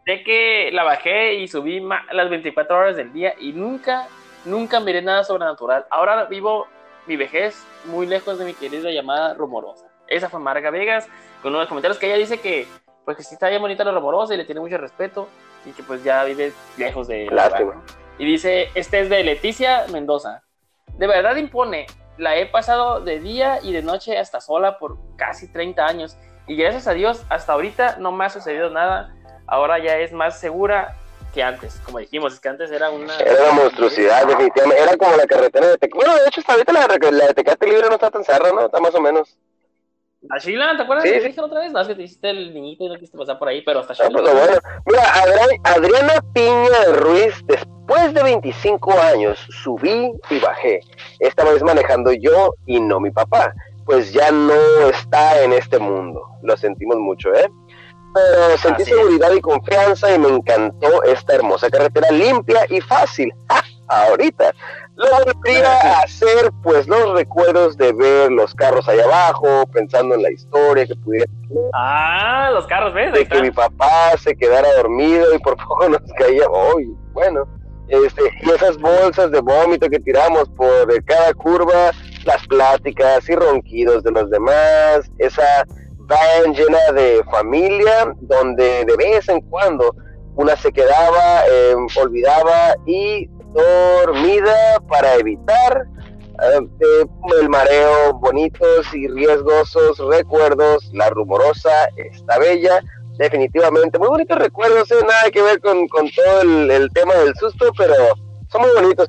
[0.05, 1.83] sé que la bajé y subí
[2.13, 4.09] las 24 horas del día y nunca,
[4.45, 5.87] nunca miré nada sobrenatural.
[5.91, 6.67] Ahora vivo
[7.07, 9.87] mi vejez muy lejos de mi querida llamada Rumorosa.
[10.09, 11.09] Esa fue Marga Vegas,
[11.43, 12.67] con unos comentarios que ella dice que,
[13.05, 15.29] pues que sí está bien bonita la Rumorosa y le tiene mucho respeto
[15.65, 17.27] y que pues ya vive lejos de...
[17.31, 17.83] Lástima.
[18.19, 20.43] Y dice, este es de Leticia Mendoza.
[20.99, 21.87] De verdad impone
[22.19, 26.17] la he pasado de día y de noche hasta sola por casi 30 años.
[26.47, 29.15] Y gracias a Dios, hasta ahorita no me ha sucedido nada.
[29.47, 30.97] Ahora ya es más segura
[31.33, 31.81] que antes.
[31.85, 33.17] Como dijimos, es que antes era una...
[33.19, 34.83] Era una monstruosidad, definitivamente.
[34.83, 35.95] Era como la carretera de Tecate.
[35.95, 38.67] Bueno, de hecho, hasta ahorita la, la de Tecate Libre no está tan cerrada, ¿no?
[38.67, 39.37] Está más o menos.
[40.31, 41.05] A Sheila, ¿te acuerdas?
[41.05, 41.29] Sí, sí.
[41.29, 41.73] dije otra vez?
[41.73, 43.95] No, es que te hiciste el niñito y no quisiste pasar por ahí, pero hasta
[43.95, 44.21] Sheila.
[44.21, 44.59] pues, bueno.
[44.87, 45.03] Mira,
[45.65, 50.81] Adriana Piña de Ruiz, después de 25 años, subí y bajé.
[51.19, 53.53] Esta vez manejando yo y no mi papá,
[53.85, 54.55] pues ya no
[54.89, 56.25] está en este mundo.
[56.43, 57.51] Lo sentimos mucho, ¿eh?
[58.15, 63.33] Pero sentí seguridad y confianza y me encantó esta hermosa carretera limpia y fácil.
[63.89, 64.55] Ahorita
[65.11, 70.31] volvería a hacer, pues los recuerdos de ver los carros allá abajo, pensando en la
[70.31, 71.27] historia que pudiera.
[71.75, 73.13] Ah, los carros, ¿ves?
[73.13, 76.47] De que mi papá se quedara dormido y por poco nos caía.
[76.49, 77.47] hoy bueno,
[77.89, 81.91] este, y esas bolsas de vómito que tiramos por cada curva,
[82.25, 85.65] las pláticas y ronquidos de los demás, esa
[85.99, 89.95] van llena de familia, donde de vez en cuando
[90.35, 95.87] una se quedaba, eh, olvidaba y dormida para evitar
[96.43, 97.07] eh,
[97.41, 102.81] el mareo, bonitos y riesgosos recuerdos, la rumorosa, esta bella,
[103.17, 104.97] definitivamente, muy bonitos recuerdos, ¿eh?
[105.01, 107.95] nada que ver con, todo el, tema del susto, pero
[108.49, 109.09] son muy bonitos.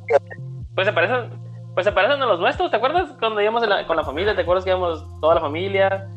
[0.75, 1.29] Pues se parecen,
[1.73, 4.35] pues se parecen a los nuestros, ¿te acuerdas cuando íbamos con la familia?
[4.35, 6.07] ¿Te acuerdas que íbamos toda la familia?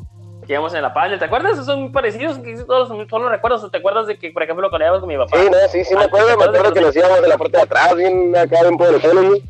[0.47, 1.19] Que íbamos en la panel.
[1.19, 1.65] ¿Te acuerdas?
[1.65, 3.71] Son muy parecidos, que todos solo recuerdos.
[3.71, 5.37] ¿Te acuerdas de que, por ejemplo, cuando íbamos con mi papá?
[5.37, 7.63] Sí, no, sí, sí, me acuerdo, me acuerdo que nos íbamos de la parte de
[7.63, 9.43] atrás, bien acá, por el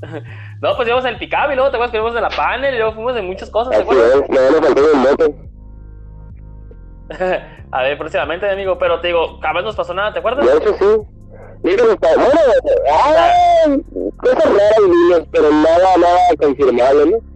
[0.60, 2.74] No, pues íbamos en el picab y luego te acuerdas que íbamos en la panel
[2.74, 4.12] y luego fuimos en muchas cosas, ¿te acuerdas?
[4.12, 5.34] Sí, no, no faltó el moto.
[7.72, 10.44] A ver, próximamente, amigo, pero te digo, vez nos pasó nada, ¿te acuerdas?
[10.44, 10.84] De hecho, sí.
[11.62, 11.84] Bueno,
[14.16, 17.29] cosas raras, niños, pero nada, nada confirmable, ¿no?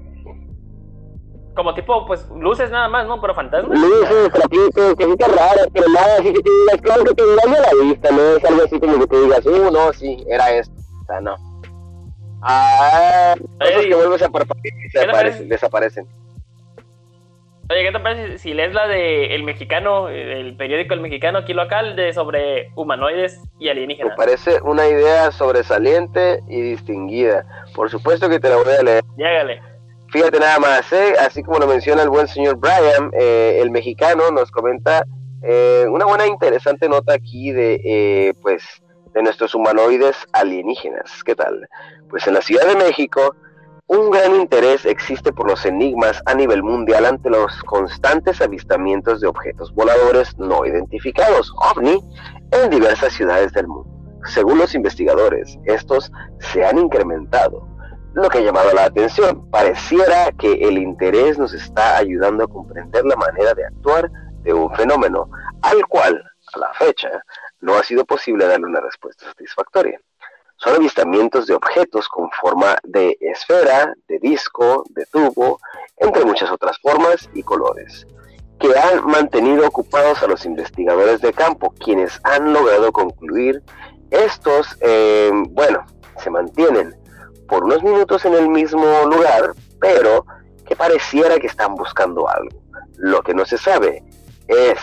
[1.54, 3.20] Como tipo, pues, luces nada más, ¿no?
[3.20, 3.78] Pero fantasmas.
[3.78, 7.84] Luces, trapitos, cositas raras, pero nada así que te digas, claro que te engaña la
[7.84, 10.74] vista, no es algo así como que te digas, uh, no, sí, era esto.
[11.02, 11.36] O sea, no.
[12.42, 14.74] Ah, cosas que vuelves a parpadear
[15.40, 16.06] y desaparecen.
[17.70, 21.54] Oye, ¿qué te parece si lees la de El Mexicano, el periódico El Mexicano aquí
[21.54, 24.12] local, de sobre humanoides y alienígenas?
[24.12, 27.46] Me parece una idea sobresaliente y distinguida.
[27.74, 29.04] Por supuesto que te la voy a leer.
[29.16, 29.73] Llégale.
[30.14, 31.16] Fíjate nada más, ¿eh?
[31.18, 35.04] así como lo menciona el buen señor Brian, eh, el mexicano nos comenta
[35.42, 38.62] eh, una buena interesante nota aquí de, eh, pues,
[39.12, 41.10] de nuestros humanoides alienígenas.
[41.24, 41.68] ¿Qué tal?
[42.08, 43.34] Pues en la Ciudad de México
[43.88, 49.26] un gran interés existe por los enigmas a nivel mundial ante los constantes avistamientos de
[49.26, 51.98] objetos voladores no identificados, ovni,
[52.52, 53.90] en diversas ciudades del mundo.
[54.26, 57.73] Según los investigadores, estos se han incrementado,
[58.14, 59.50] lo que ha llamado la atención.
[59.50, 64.10] Pareciera que el interés nos está ayudando a comprender la manera de actuar
[64.42, 65.28] de un fenómeno
[65.62, 66.22] al cual,
[66.54, 67.10] a la fecha,
[67.60, 70.00] no ha sido posible darle una respuesta satisfactoria.
[70.56, 75.58] Son avistamientos de objetos con forma de esfera, de disco, de tubo,
[75.96, 78.06] entre muchas otras formas y colores,
[78.60, 83.62] que han mantenido ocupados a los investigadores de campo, quienes han logrado concluir
[84.10, 85.84] estos, eh, bueno,
[86.22, 86.94] se mantienen
[87.48, 90.26] por unos minutos en el mismo lugar, pero
[90.66, 92.60] que pareciera que están buscando algo.
[92.96, 94.02] Lo que no se sabe
[94.48, 94.78] es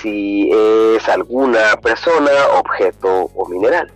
[0.00, 3.90] si es alguna persona, objeto o mineral.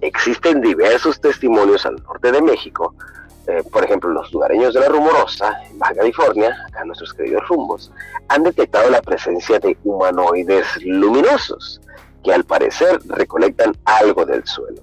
[0.00, 2.94] Existen diversos testimonios al norte de México,
[3.46, 7.90] eh, por ejemplo, los lugareños de la Rumorosa, en Baja California, acá nuestros queridos rumbos,
[8.28, 11.80] han detectado la presencia de humanoides luminosos
[12.22, 14.82] que al parecer recolectan algo del suelo.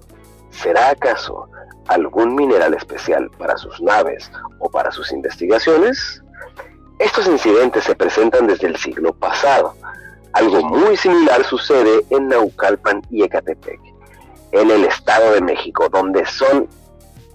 [0.50, 1.48] ¿Será acaso
[1.88, 6.22] algún mineral especial para sus naves o para sus investigaciones?
[6.98, 9.74] Estos incidentes se presentan desde el siglo pasado.
[10.32, 13.80] Algo muy similar sucede en Naucalpan y Ecatepec
[14.52, 16.68] en el Estado de México, donde son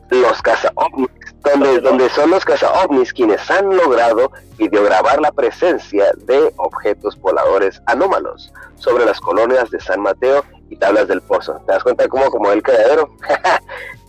[0.10, 1.10] los caza ovnis,
[1.44, 7.82] donde, donde son los caza ovnis quienes han logrado videograbar la presencia de objetos voladores
[7.86, 11.62] anómalos sobre las colonias de San Mateo y Tablas del Pozo.
[11.66, 13.10] ¿Te das cuenta cómo como el criadero?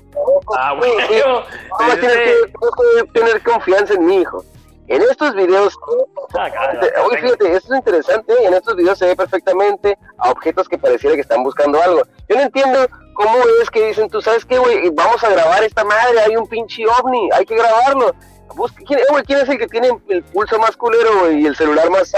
[0.56, 0.94] ah, bueno.
[1.78, 4.44] Vamos a tener confianza en mi hijo.
[4.86, 5.74] En estos videos,
[6.34, 6.50] ah,
[7.06, 11.14] oye, fíjate, esto es interesante, en estos videos se ve perfectamente a objetos que pareciera
[11.14, 12.02] que están buscando algo.
[12.28, 15.84] Yo no entiendo cómo es que dicen, tú sabes qué, güey, vamos a grabar esta
[15.84, 18.14] madre, hay un pinche ovni, hay que grabarlo.
[18.86, 22.12] ¿Quién, eh, ¿quién, es el que tiene el pulso más culero y el celular más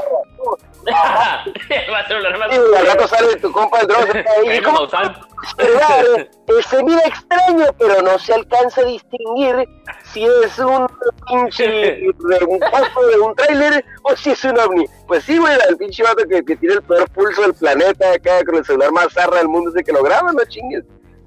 [0.86, 4.06] y al rato sale tu compa el Dross
[4.44, 9.68] y como, se mira extraño, pero no se alcanza a distinguir
[10.12, 10.86] si es un
[11.26, 12.12] pinche de
[12.46, 14.86] un de un trailer o si es un ovni.
[15.08, 18.44] Pues sí, güey, el pinche vato que, que, tiene el peor pulso del planeta acá
[18.44, 20.84] con el celular más zarra del mundo, es que lo graba, no chingues.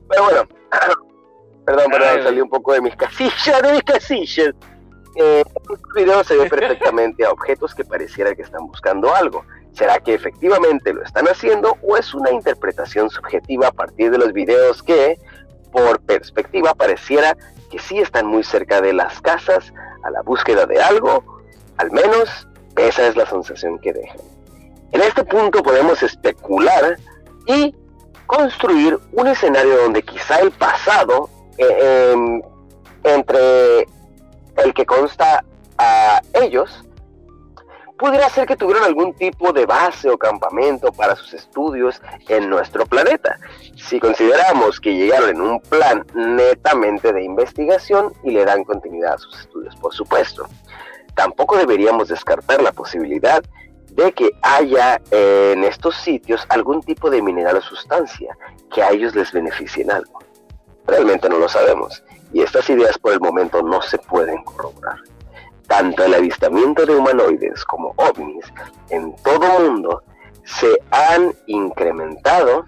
[0.10, 0.48] Pero bueno,
[1.66, 4.56] perdón, perdón, salí un poco de mis casillas, de mis casillas.
[5.16, 9.44] Eh, en este video se ve perfectamente a objetos que pareciera que están buscando algo.
[9.74, 14.34] ¿Será que efectivamente lo están haciendo o es una interpretación subjetiva a partir de los
[14.34, 15.20] videos que,
[15.72, 17.38] por perspectiva, pareciera
[17.70, 21.24] que sí están muy cerca de las casas a la búsqueda de algo?
[21.78, 24.20] Al menos esa es la sensación que dejan.
[24.92, 26.98] En este punto podemos especular
[27.46, 27.76] y
[28.26, 32.42] construir un escenario donde quizá el pasado eh, em,
[33.04, 33.88] entre
[34.64, 35.44] el que consta
[35.78, 36.84] a ellos,
[38.00, 42.86] pudiera ser que tuvieran algún tipo de base o campamento para sus estudios en nuestro
[42.86, 43.38] planeta,
[43.76, 49.18] si consideramos que llegaron en un plan netamente de investigación y le dan continuidad a
[49.18, 50.48] sus estudios, por supuesto.
[51.14, 53.44] Tampoco deberíamos descartar la posibilidad
[53.92, 58.38] de que haya en estos sitios algún tipo de mineral o sustancia
[58.74, 60.20] que a ellos les beneficie en algo.
[60.88, 62.02] Realmente no lo sabemos
[62.34, 65.00] y estas ideas por el momento no se pueden corroborar.
[65.68, 68.46] Tanto el avistamiento de humanoides como ovnis
[68.90, 70.04] en todo el mundo
[70.44, 72.66] se han incrementado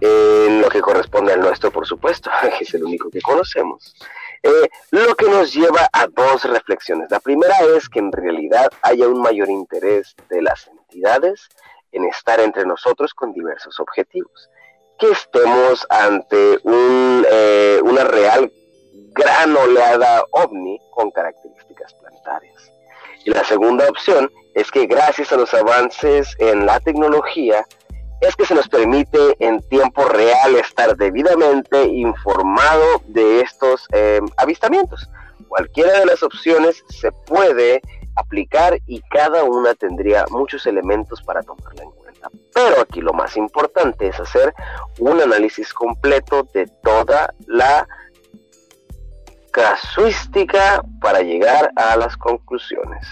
[0.00, 3.94] en lo que corresponde al nuestro, por supuesto, que es el único que conocemos.
[4.42, 7.10] Eh, lo que nos lleva a dos reflexiones.
[7.10, 11.48] La primera es que en realidad haya un mayor interés de las entidades
[11.92, 14.50] en estar entre nosotros con diversos objetivos.
[14.98, 18.52] Que estemos ante eh, una real
[19.14, 22.72] gran oleada ovni con características planetarias.
[23.24, 27.64] Y la segunda opción es que gracias a los avances en la tecnología,
[28.20, 35.08] es que se nos permite en tiempo real estar debidamente informado de estos eh, avistamientos.
[35.48, 37.82] Cualquiera de las opciones se puede
[38.16, 42.30] aplicar y cada una tendría muchos elementos para tomarla en cuenta.
[42.54, 44.54] Pero aquí lo más importante es hacer
[45.00, 47.86] un análisis completo de toda la
[49.54, 53.06] casuística para llegar a las conclusiones.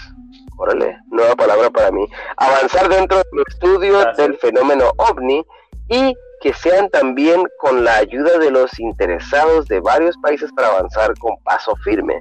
[0.57, 2.05] Órale, nueva palabra para mí.
[2.37, 5.43] Avanzar dentro del estudio del fenómeno ovni
[5.89, 11.17] y que sean también con la ayuda de los interesados de varios países para avanzar
[11.19, 12.19] con paso firme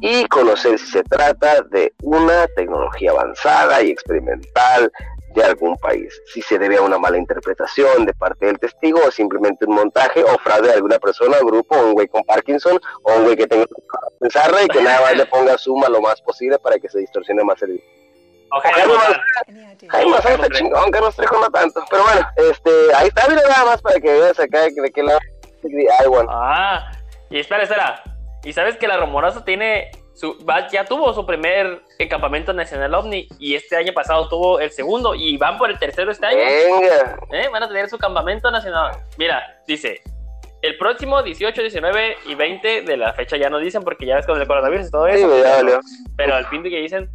[0.00, 4.90] y conocer si se trata de una tecnología avanzada y experimental
[5.34, 6.20] de algún país.
[6.26, 10.22] Si se debe a una mala interpretación de parte del testigo o simplemente un montaje
[10.24, 13.36] o fraude de alguna persona o grupo o un güey con Parkinson o un güey
[13.36, 13.66] que tenga
[14.18, 17.44] pensarle y que nada más le ponga suma lo más posible para que se distorsione
[17.44, 17.82] más el
[19.88, 21.84] Jaime Mazaga está chingón, Carlos Trejo no tanto.
[21.88, 25.20] Pero bueno, este, ahí está, mira nada más para que veas acá de qué lado.
[26.28, 26.90] Ah,
[27.28, 28.02] y espera, espera.
[28.42, 30.36] ¿Y sabes que la Rumorosa tiene su,
[30.70, 35.36] ya tuvo su primer campamento nacional ovni y este año pasado tuvo el segundo y
[35.36, 36.38] van por el tercero este año.
[36.38, 37.18] Venga.
[37.32, 37.48] ¿Eh?
[37.50, 38.92] Van a tener su campamento nacional.
[39.16, 40.02] Mira, dice,
[40.62, 44.26] el próximo 18, 19 y 20 de la fecha ya no dicen porque ya ves
[44.26, 45.28] con el coronavirus y todo eso.
[45.30, 45.80] pero,
[46.16, 47.10] pero, al fin de que dicen,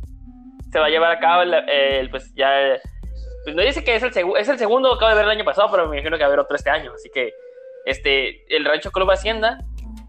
[0.71, 2.79] se va a llevar a cabo el, pues ya...
[3.43, 5.69] Pues no dice que es el, es el segundo, acabo de ver el año pasado,
[5.69, 6.91] pero me imagino que va a haber otro este año.
[6.95, 7.31] Así que
[7.85, 9.59] este, el Rancho Club Hacienda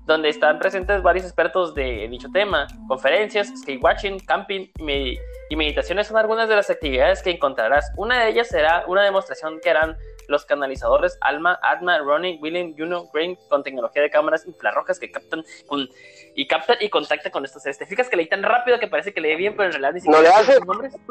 [0.07, 2.67] donde están presentes varios expertos de dicho tema.
[2.89, 7.93] Conferencias, skywatching, camping y meditaciones son algunas de las actividades que encontrarás.
[7.97, 9.97] Una de ellas será una demostración que harán
[10.29, 15.45] los canalizadores Alma, Atma, Ronnie, William, Juno, Green con tecnología de cámaras infrarrojas que captan
[16.35, 17.79] y captan y contactan con estos seres.
[17.79, 20.01] Te fijas que leí tan rápido que parece que lee bien, pero en realidad ni
[20.01, 20.23] siquiera.
[20.23, 20.95] No le hace nombres.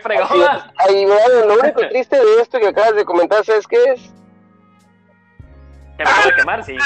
[0.00, 0.72] fregona.
[0.76, 4.12] Ahí, lo único triste de esto que acabas de comentar, ¿sabes qué es?
[5.96, 6.76] Que me puede quemar, sí.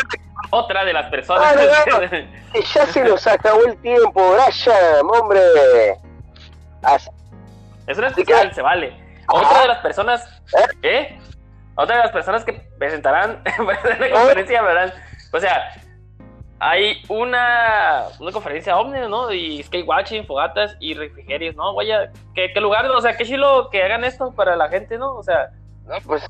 [0.50, 1.56] Otra de las personas.
[2.74, 5.40] Ya se nos acabó el tiempo, Brian, hombre.
[6.82, 8.96] No es especial, se vale.
[9.28, 10.42] Otra de las personas.
[10.52, 10.88] ¿Eh?
[10.88, 11.18] ¿eh?
[11.76, 14.10] Otra de las personas que presentarán en la ¿Eh?
[14.10, 14.94] conferencia, ¿verdad?
[15.32, 15.72] O sea,
[16.58, 19.32] hay una, una conferencia ovni, ¿no?
[19.32, 21.74] Y skate fogatas y refrigerios, ¿no?
[21.74, 22.86] Vaya, ¿qué, ¿qué, lugar?
[22.90, 25.14] O sea, qué chilo que hagan esto para la gente, ¿no?
[25.14, 25.50] O sea,
[25.86, 26.28] no, pues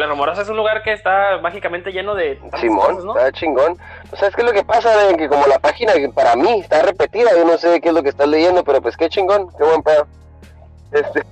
[0.00, 3.78] la Rumorosa es un lugar que está mágicamente lleno de Simón, está chingón.
[4.12, 6.82] O sea, es que lo que pasa, de que como la página para mí está
[6.82, 9.64] repetida, yo no sé qué es lo que estás leyendo, pero pues qué chingón, qué
[9.64, 10.06] buen pedo.
[10.92, 11.22] Este...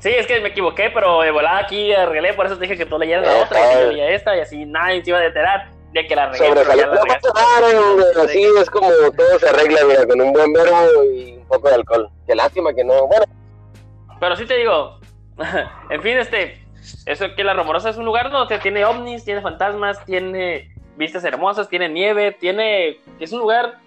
[0.00, 2.84] Sí, es que me equivoqué, pero de volada aquí arreglé, por eso te dije que
[2.86, 5.22] tú leyeras la otra, y que yo leía esta, y así nadie se iba a
[5.22, 6.48] detener de que la arreglé.
[6.48, 11.68] Sobre así es como todo se arregla, mira, con un buen verbo y un poco
[11.68, 12.10] de alcohol.
[12.26, 13.24] Qué lástima que no, bueno.
[14.20, 14.98] Pero sí te digo,
[15.90, 16.65] en fin, este,
[17.06, 21.68] eso que la Rumorosa es un lugar donde tiene ovnis, tiene fantasmas, tiene vistas hermosas,
[21.68, 22.98] tiene nieve, tiene.
[23.20, 23.78] Es un lugar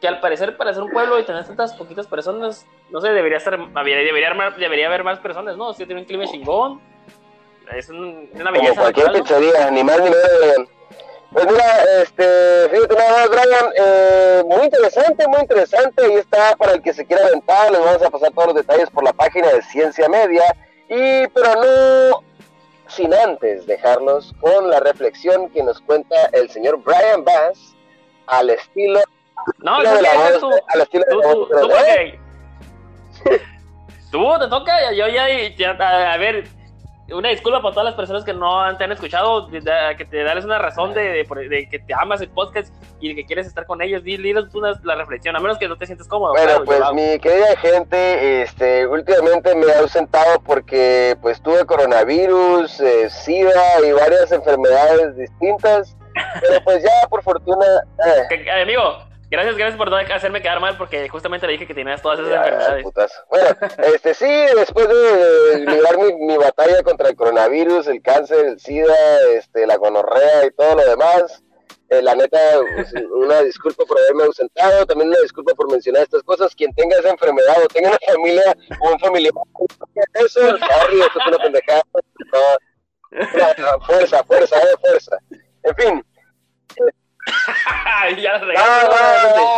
[0.00, 3.38] que al parecer para ser un pueblo y tener tantas poquitas personas, no sé, debería
[3.38, 3.96] estar, debería,
[4.58, 5.72] debería, haber más personas, ¿no?
[5.72, 6.80] Si tiene un clima chingón,
[7.72, 8.74] es una belleza.
[8.74, 10.68] Como cualquier pizzería, ni más ni menos.
[11.32, 11.64] Pues mira,
[12.02, 17.06] este, fíjate nada Brian, eh, muy interesante, muy interesante, ahí está para el que se
[17.06, 20.42] quiera aventar, les vamos a pasar todos los detalles por la página de Ciencia Media,
[20.92, 22.22] y pero no
[22.86, 27.74] sin antes dejarnos con la reflexión que nos cuenta el señor Brian Bass
[28.26, 29.00] al estilo
[29.58, 32.18] no, de la tú, al estilo tú, de la
[33.24, 33.34] tú, tú,
[34.12, 35.26] tú, te toca, yo ya,
[35.56, 36.46] ya, a ver,
[37.12, 40.58] una disculpa para todas las personas que no te han escuchado, que te darles una
[40.58, 41.26] razón de,
[41.70, 44.02] que te amas el podcast y de que quieres estar con ellos.
[44.02, 46.32] Dile tú la reflexión, a menos que no te sientes cómodo.
[46.32, 53.10] Bueno, pues mi querida gente, este, últimamente me he ausentado porque pues tuve coronavirus, eh,
[53.10, 55.96] SIDA y varias enfermedades distintas.
[56.40, 57.66] Pero pues ya por fortuna...
[58.30, 58.50] Eh.
[58.62, 62.20] Amigo, Gracias, gracias por no hacerme quedar mal porque justamente le dije que tenías todas
[62.20, 62.84] esas enfermedades.
[63.30, 63.48] Bueno,
[63.94, 69.66] este sí, después de librar mi, batalla contra el coronavirus, el cáncer, el SIDA, este,
[69.66, 71.42] la gonorrea y todo lo demás,
[71.88, 72.38] eh, la neta,
[72.74, 76.54] pues, una disculpa por haberme ausentado, también una disculpa por mencionar estas cosas.
[76.54, 79.32] Quien tenga esa enfermedad o tenga una familia o un familiar,
[80.12, 81.82] eso, sorry, eso es una pendejada.
[83.86, 85.16] fuerza, fuerza, eh, fuerza.
[85.62, 86.04] En fin,
[88.18, 88.52] ya no, no,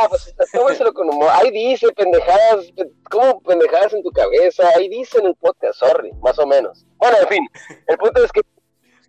[0.03, 1.31] no, pues con humor.
[1.33, 2.67] Ahí dice pendejadas,
[3.11, 4.69] ¿cómo pendejadas en tu cabeza?
[4.77, 6.85] Ahí dice en el podcast, sorry, más o menos.
[6.97, 7.49] Bueno, en fin,
[7.87, 8.43] el punto es que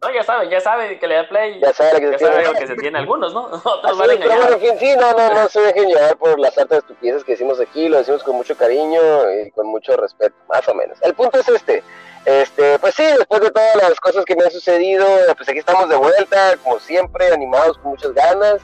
[0.01, 1.59] no, ya sabe, ya sabe que le da play.
[1.59, 2.59] Ya sabe que, ya se, sabe tiene.
[2.59, 3.45] que se tiene algunos, ¿no?
[3.63, 4.13] Otros van a.
[4.13, 7.23] Pero bueno, en fin, sí, no, no, no se dejen llevar por las altas estupideces
[7.23, 8.99] que decimos aquí, lo decimos con mucho cariño
[9.31, 11.01] y con mucho respeto, más o menos.
[11.01, 11.83] El punto es este.
[12.25, 15.05] Este, pues sí, después de todas las cosas que me han sucedido,
[15.37, 18.61] pues aquí estamos de vuelta, como siempre, animados con muchas ganas.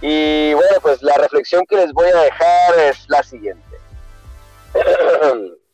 [0.00, 3.62] Y bueno, pues la reflexión que les voy a dejar es la siguiente.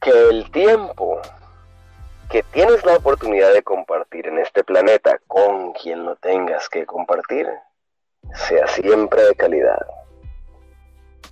[0.00, 1.22] que el tiempo
[2.28, 7.48] que tienes la oportunidad de compartir en este planeta con quien lo tengas que compartir
[8.34, 9.86] sea siempre de calidad.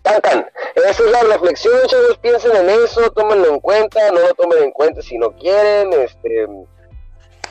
[0.05, 0.47] Tan.
[0.75, 4.71] Esa es la reflexión, chavos, piensen en eso, tómenlo en cuenta, no lo tomen en
[4.71, 6.47] cuenta si no quieren, este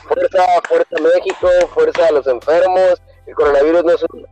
[0.06, 4.26] fuerza, fuerza México, fuerza a los enfermos, el coronavirus no es un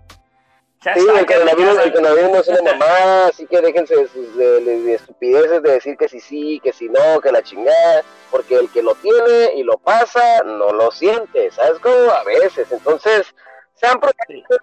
[0.83, 4.95] sí, el coronavirus, el coronavirus no es una mamá, así que déjense de, sus, de,
[4.95, 8.83] estupideces de decir que sí sí, que si no, que la chingada, porque el que
[8.83, 12.13] lo tiene y lo pasa no lo siente, ¿sabes cómo?
[12.13, 13.27] A veces, entonces,
[13.75, 14.61] sean protegidos.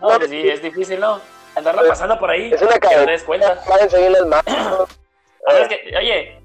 [0.00, 1.20] No, no sí, es difícil, ¿no?
[1.54, 3.58] Andarla pues, pasando por ahí, es una que no cuenta.
[3.98, 4.88] bien las manos.
[5.46, 6.42] A ver, es que, oye,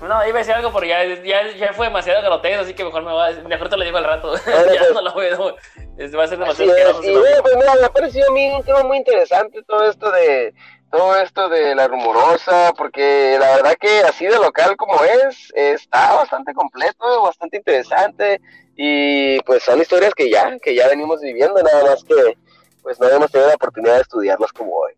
[0.00, 3.02] no, iba a decir algo, pero ya, ya, ya fue demasiado grotesco, así que mejor
[3.02, 4.34] me va, mejor te lo digo al rato.
[4.46, 5.56] ya no lo veo.
[5.56, 7.02] Va a ser demasiado asqueroso.
[7.02, 10.10] Y bueno, pues mira, me ha parecido a mí un tema muy interesante todo esto
[10.10, 10.54] de
[10.90, 16.14] todo esto de la rumorosa, porque la verdad que así de local como es, está
[16.14, 18.40] bastante completo, bastante interesante,
[18.74, 22.36] y pues son historias que ya, que ya venimos viviendo, nada más que
[22.82, 24.92] pues no hemos tenido la oportunidad de estudiarlas como hoy.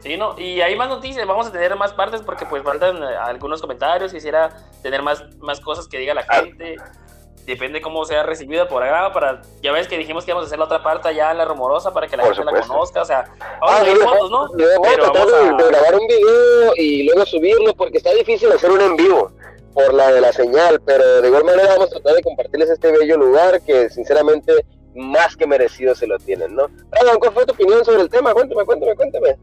[0.00, 3.16] Sí, no, y hay más noticias, vamos a tener más partes porque pues faltan eh,
[3.20, 6.76] algunos comentarios, quisiera tener más, más cosas que diga la gente,
[7.44, 10.58] depende cómo sea recibido por acá, para, ya ves que dijimos que íbamos a hacer
[10.58, 13.24] la otra parte ya en la rumorosa para que la gente la conozca, o sea,
[13.60, 14.48] vamos a ah, ver fotos, ¿no?
[14.56, 15.64] Pero vamos a...
[15.64, 19.32] de grabar un video y luego subirlo porque está difícil hacer un en vivo
[19.74, 22.92] por la de la señal, pero de igual manera vamos a tratar de compartirles este
[22.92, 24.64] bello lugar que sinceramente
[24.94, 26.68] más que merecido se lo tienen, ¿no?
[27.18, 28.32] ¿cuál fue tu opinión sobre el tema?
[28.32, 29.36] Cuéntame, cuéntame, cuéntame.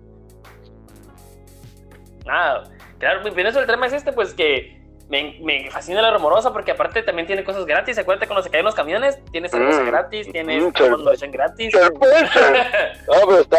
[2.28, 2.64] Ah,
[2.98, 4.76] claro, mi opinión sobre el tema es este, pues que
[5.10, 7.98] me, me, fascina la rumorosa porque aparte también tiene cosas gratis.
[7.98, 11.74] Acuérdate cuando se caen los camiones, tienes cerveza mm, gratis, tienes mm, gratis.
[13.08, 13.58] no, pero está.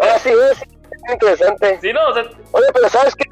[0.00, 0.62] ah, sí, es
[1.12, 1.78] interesante.
[1.80, 2.24] Sí, no, o sea.
[2.52, 3.24] Oye, pero ¿sabes qué?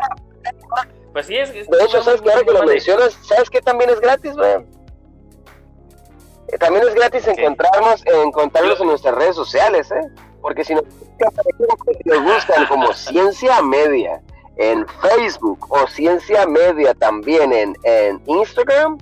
[1.12, 1.51] Pues sí, es.
[1.51, 2.20] es de hecho, ¿sabes?
[2.20, 4.64] Ahora que lo mencionas, ¿sabes qué también es gratis, güey?
[6.49, 10.03] Eh, también es gratis encontrarnos, encontrarnos en nuestras redes sociales, ¿eh?
[10.40, 10.84] Porque si nos,
[12.22, 14.20] buscan como Ciencia Media
[14.57, 18.99] en Facebook o Ciencia Media también en, en Instagram,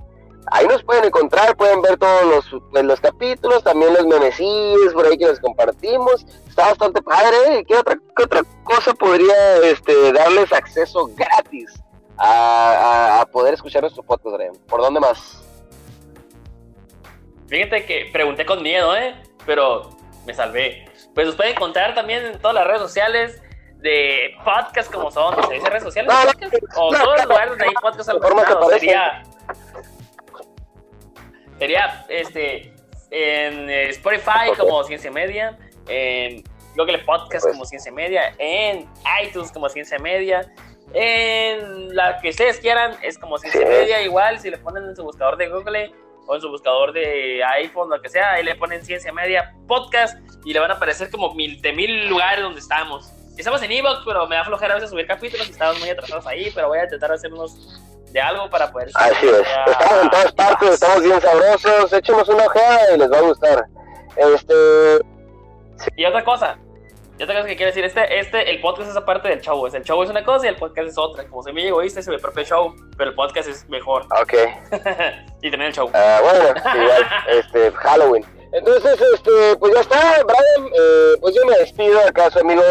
[0.47, 5.05] ahí nos pueden encontrar, pueden ver todos los, pues, los capítulos, también los memecillos por
[5.05, 6.25] ahí que les compartimos.
[6.47, 7.65] Está bastante padre.
[7.67, 11.73] ¿Qué otra, qué otra cosa podría este, darles acceso gratis
[12.17, 14.37] a, a, poder escuchar nuestro podcast,
[14.67, 15.42] ¿Por dónde más?
[17.53, 19.13] Fíjate que pregunté con miedo, ¿eh?
[19.45, 19.91] Pero
[20.25, 20.85] me salvé.
[21.13, 23.43] Pues nos pueden encontrar también en todas las redes sociales
[23.77, 26.11] de podcast como son, ¿se dice redes sociales?
[26.75, 28.19] o todos los lugares donde hay podcast al
[28.71, 29.23] sería
[31.59, 32.73] sería este
[33.11, 35.55] en Spotify como Ciencia Media,
[35.87, 36.43] en
[36.75, 38.89] Google Podcast como Ciencia Media, en
[39.23, 40.51] iTunes como Ciencia Media,
[40.95, 45.03] en la que ustedes quieran es como Ciencia Media, igual si le ponen en su
[45.03, 45.93] buscador de Google
[46.27, 50.17] o en su buscador de iPhone, lo que sea, ahí le ponen Ciencia Media Podcast
[50.45, 53.11] y le van a aparecer como mil, de mil lugares donde estamos.
[53.37, 56.27] Estamos en Evox, pero me da flojera a veces subir capítulos y estamos muy atrasados
[56.27, 58.89] ahí, pero voy a intentar hacer unos de algo para poder...
[58.93, 63.17] Así es, estamos en todas partes, estamos bien sabrosos, echemos una ojeada y les va
[63.17, 63.65] a gustar.
[64.15, 64.99] Este...
[65.97, 66.57] Y otra cosa,
[67.23, 69.65] yo tengo que quiero decir, este, este, el podcast es aparte del show.
[69.65, 71.25] Es el show es una cosa y el podcast es otra.
[71.25, 74.03] Como se me egoísta, es mi propio show, pero el podcast es mejor.
[74.21, 74.33] Ok.
[75.41, 75.89] y también el show.
[75.93, 78.25] Ah, bueno, igual, este, Halloween.
[78.51, 80.67] Entonces, este, pues ya está, Brian.
[80.67, 82.61] Eh, pues yo me despido acá, su amigo.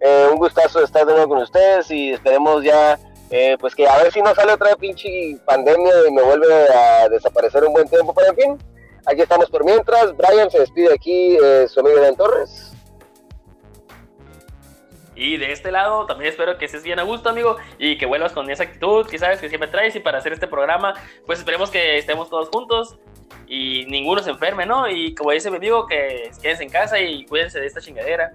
[0.00, 2.98] Eh, un gustazo estar de nuevo con ustedes y esperemos ya,
[3.30, 7.10] eh, pues que a ver si no sale otra pinche pandemia y me vuelve a
[7.10, 8.14] desaparecer un buen tiempo.
[8.14, 8.58] Pero en fin,
[9.04, 10.16] aquí estamos por mientras.
[10.16, 11.36] Brian se despide aquí,
[11.68, 12.72] su amigo Dan Torres.
[15.18, 18.32] Y de este lado también espero que estés bien a gusto, amigo, y que vuelvas
[18.32, 19.96] con esa actitud que sabes que siempre traes.
[19.96, 20.94] Y para hacer este programa,
[21.26, 22.96] pues esperemos que estemos todos juntos
[23.48, 24.88] y ninguno se enferme, ¿no?
[24.88, 28.30] Y como dice mi amigo, que quédense en casa y cuídense de esta chingadera.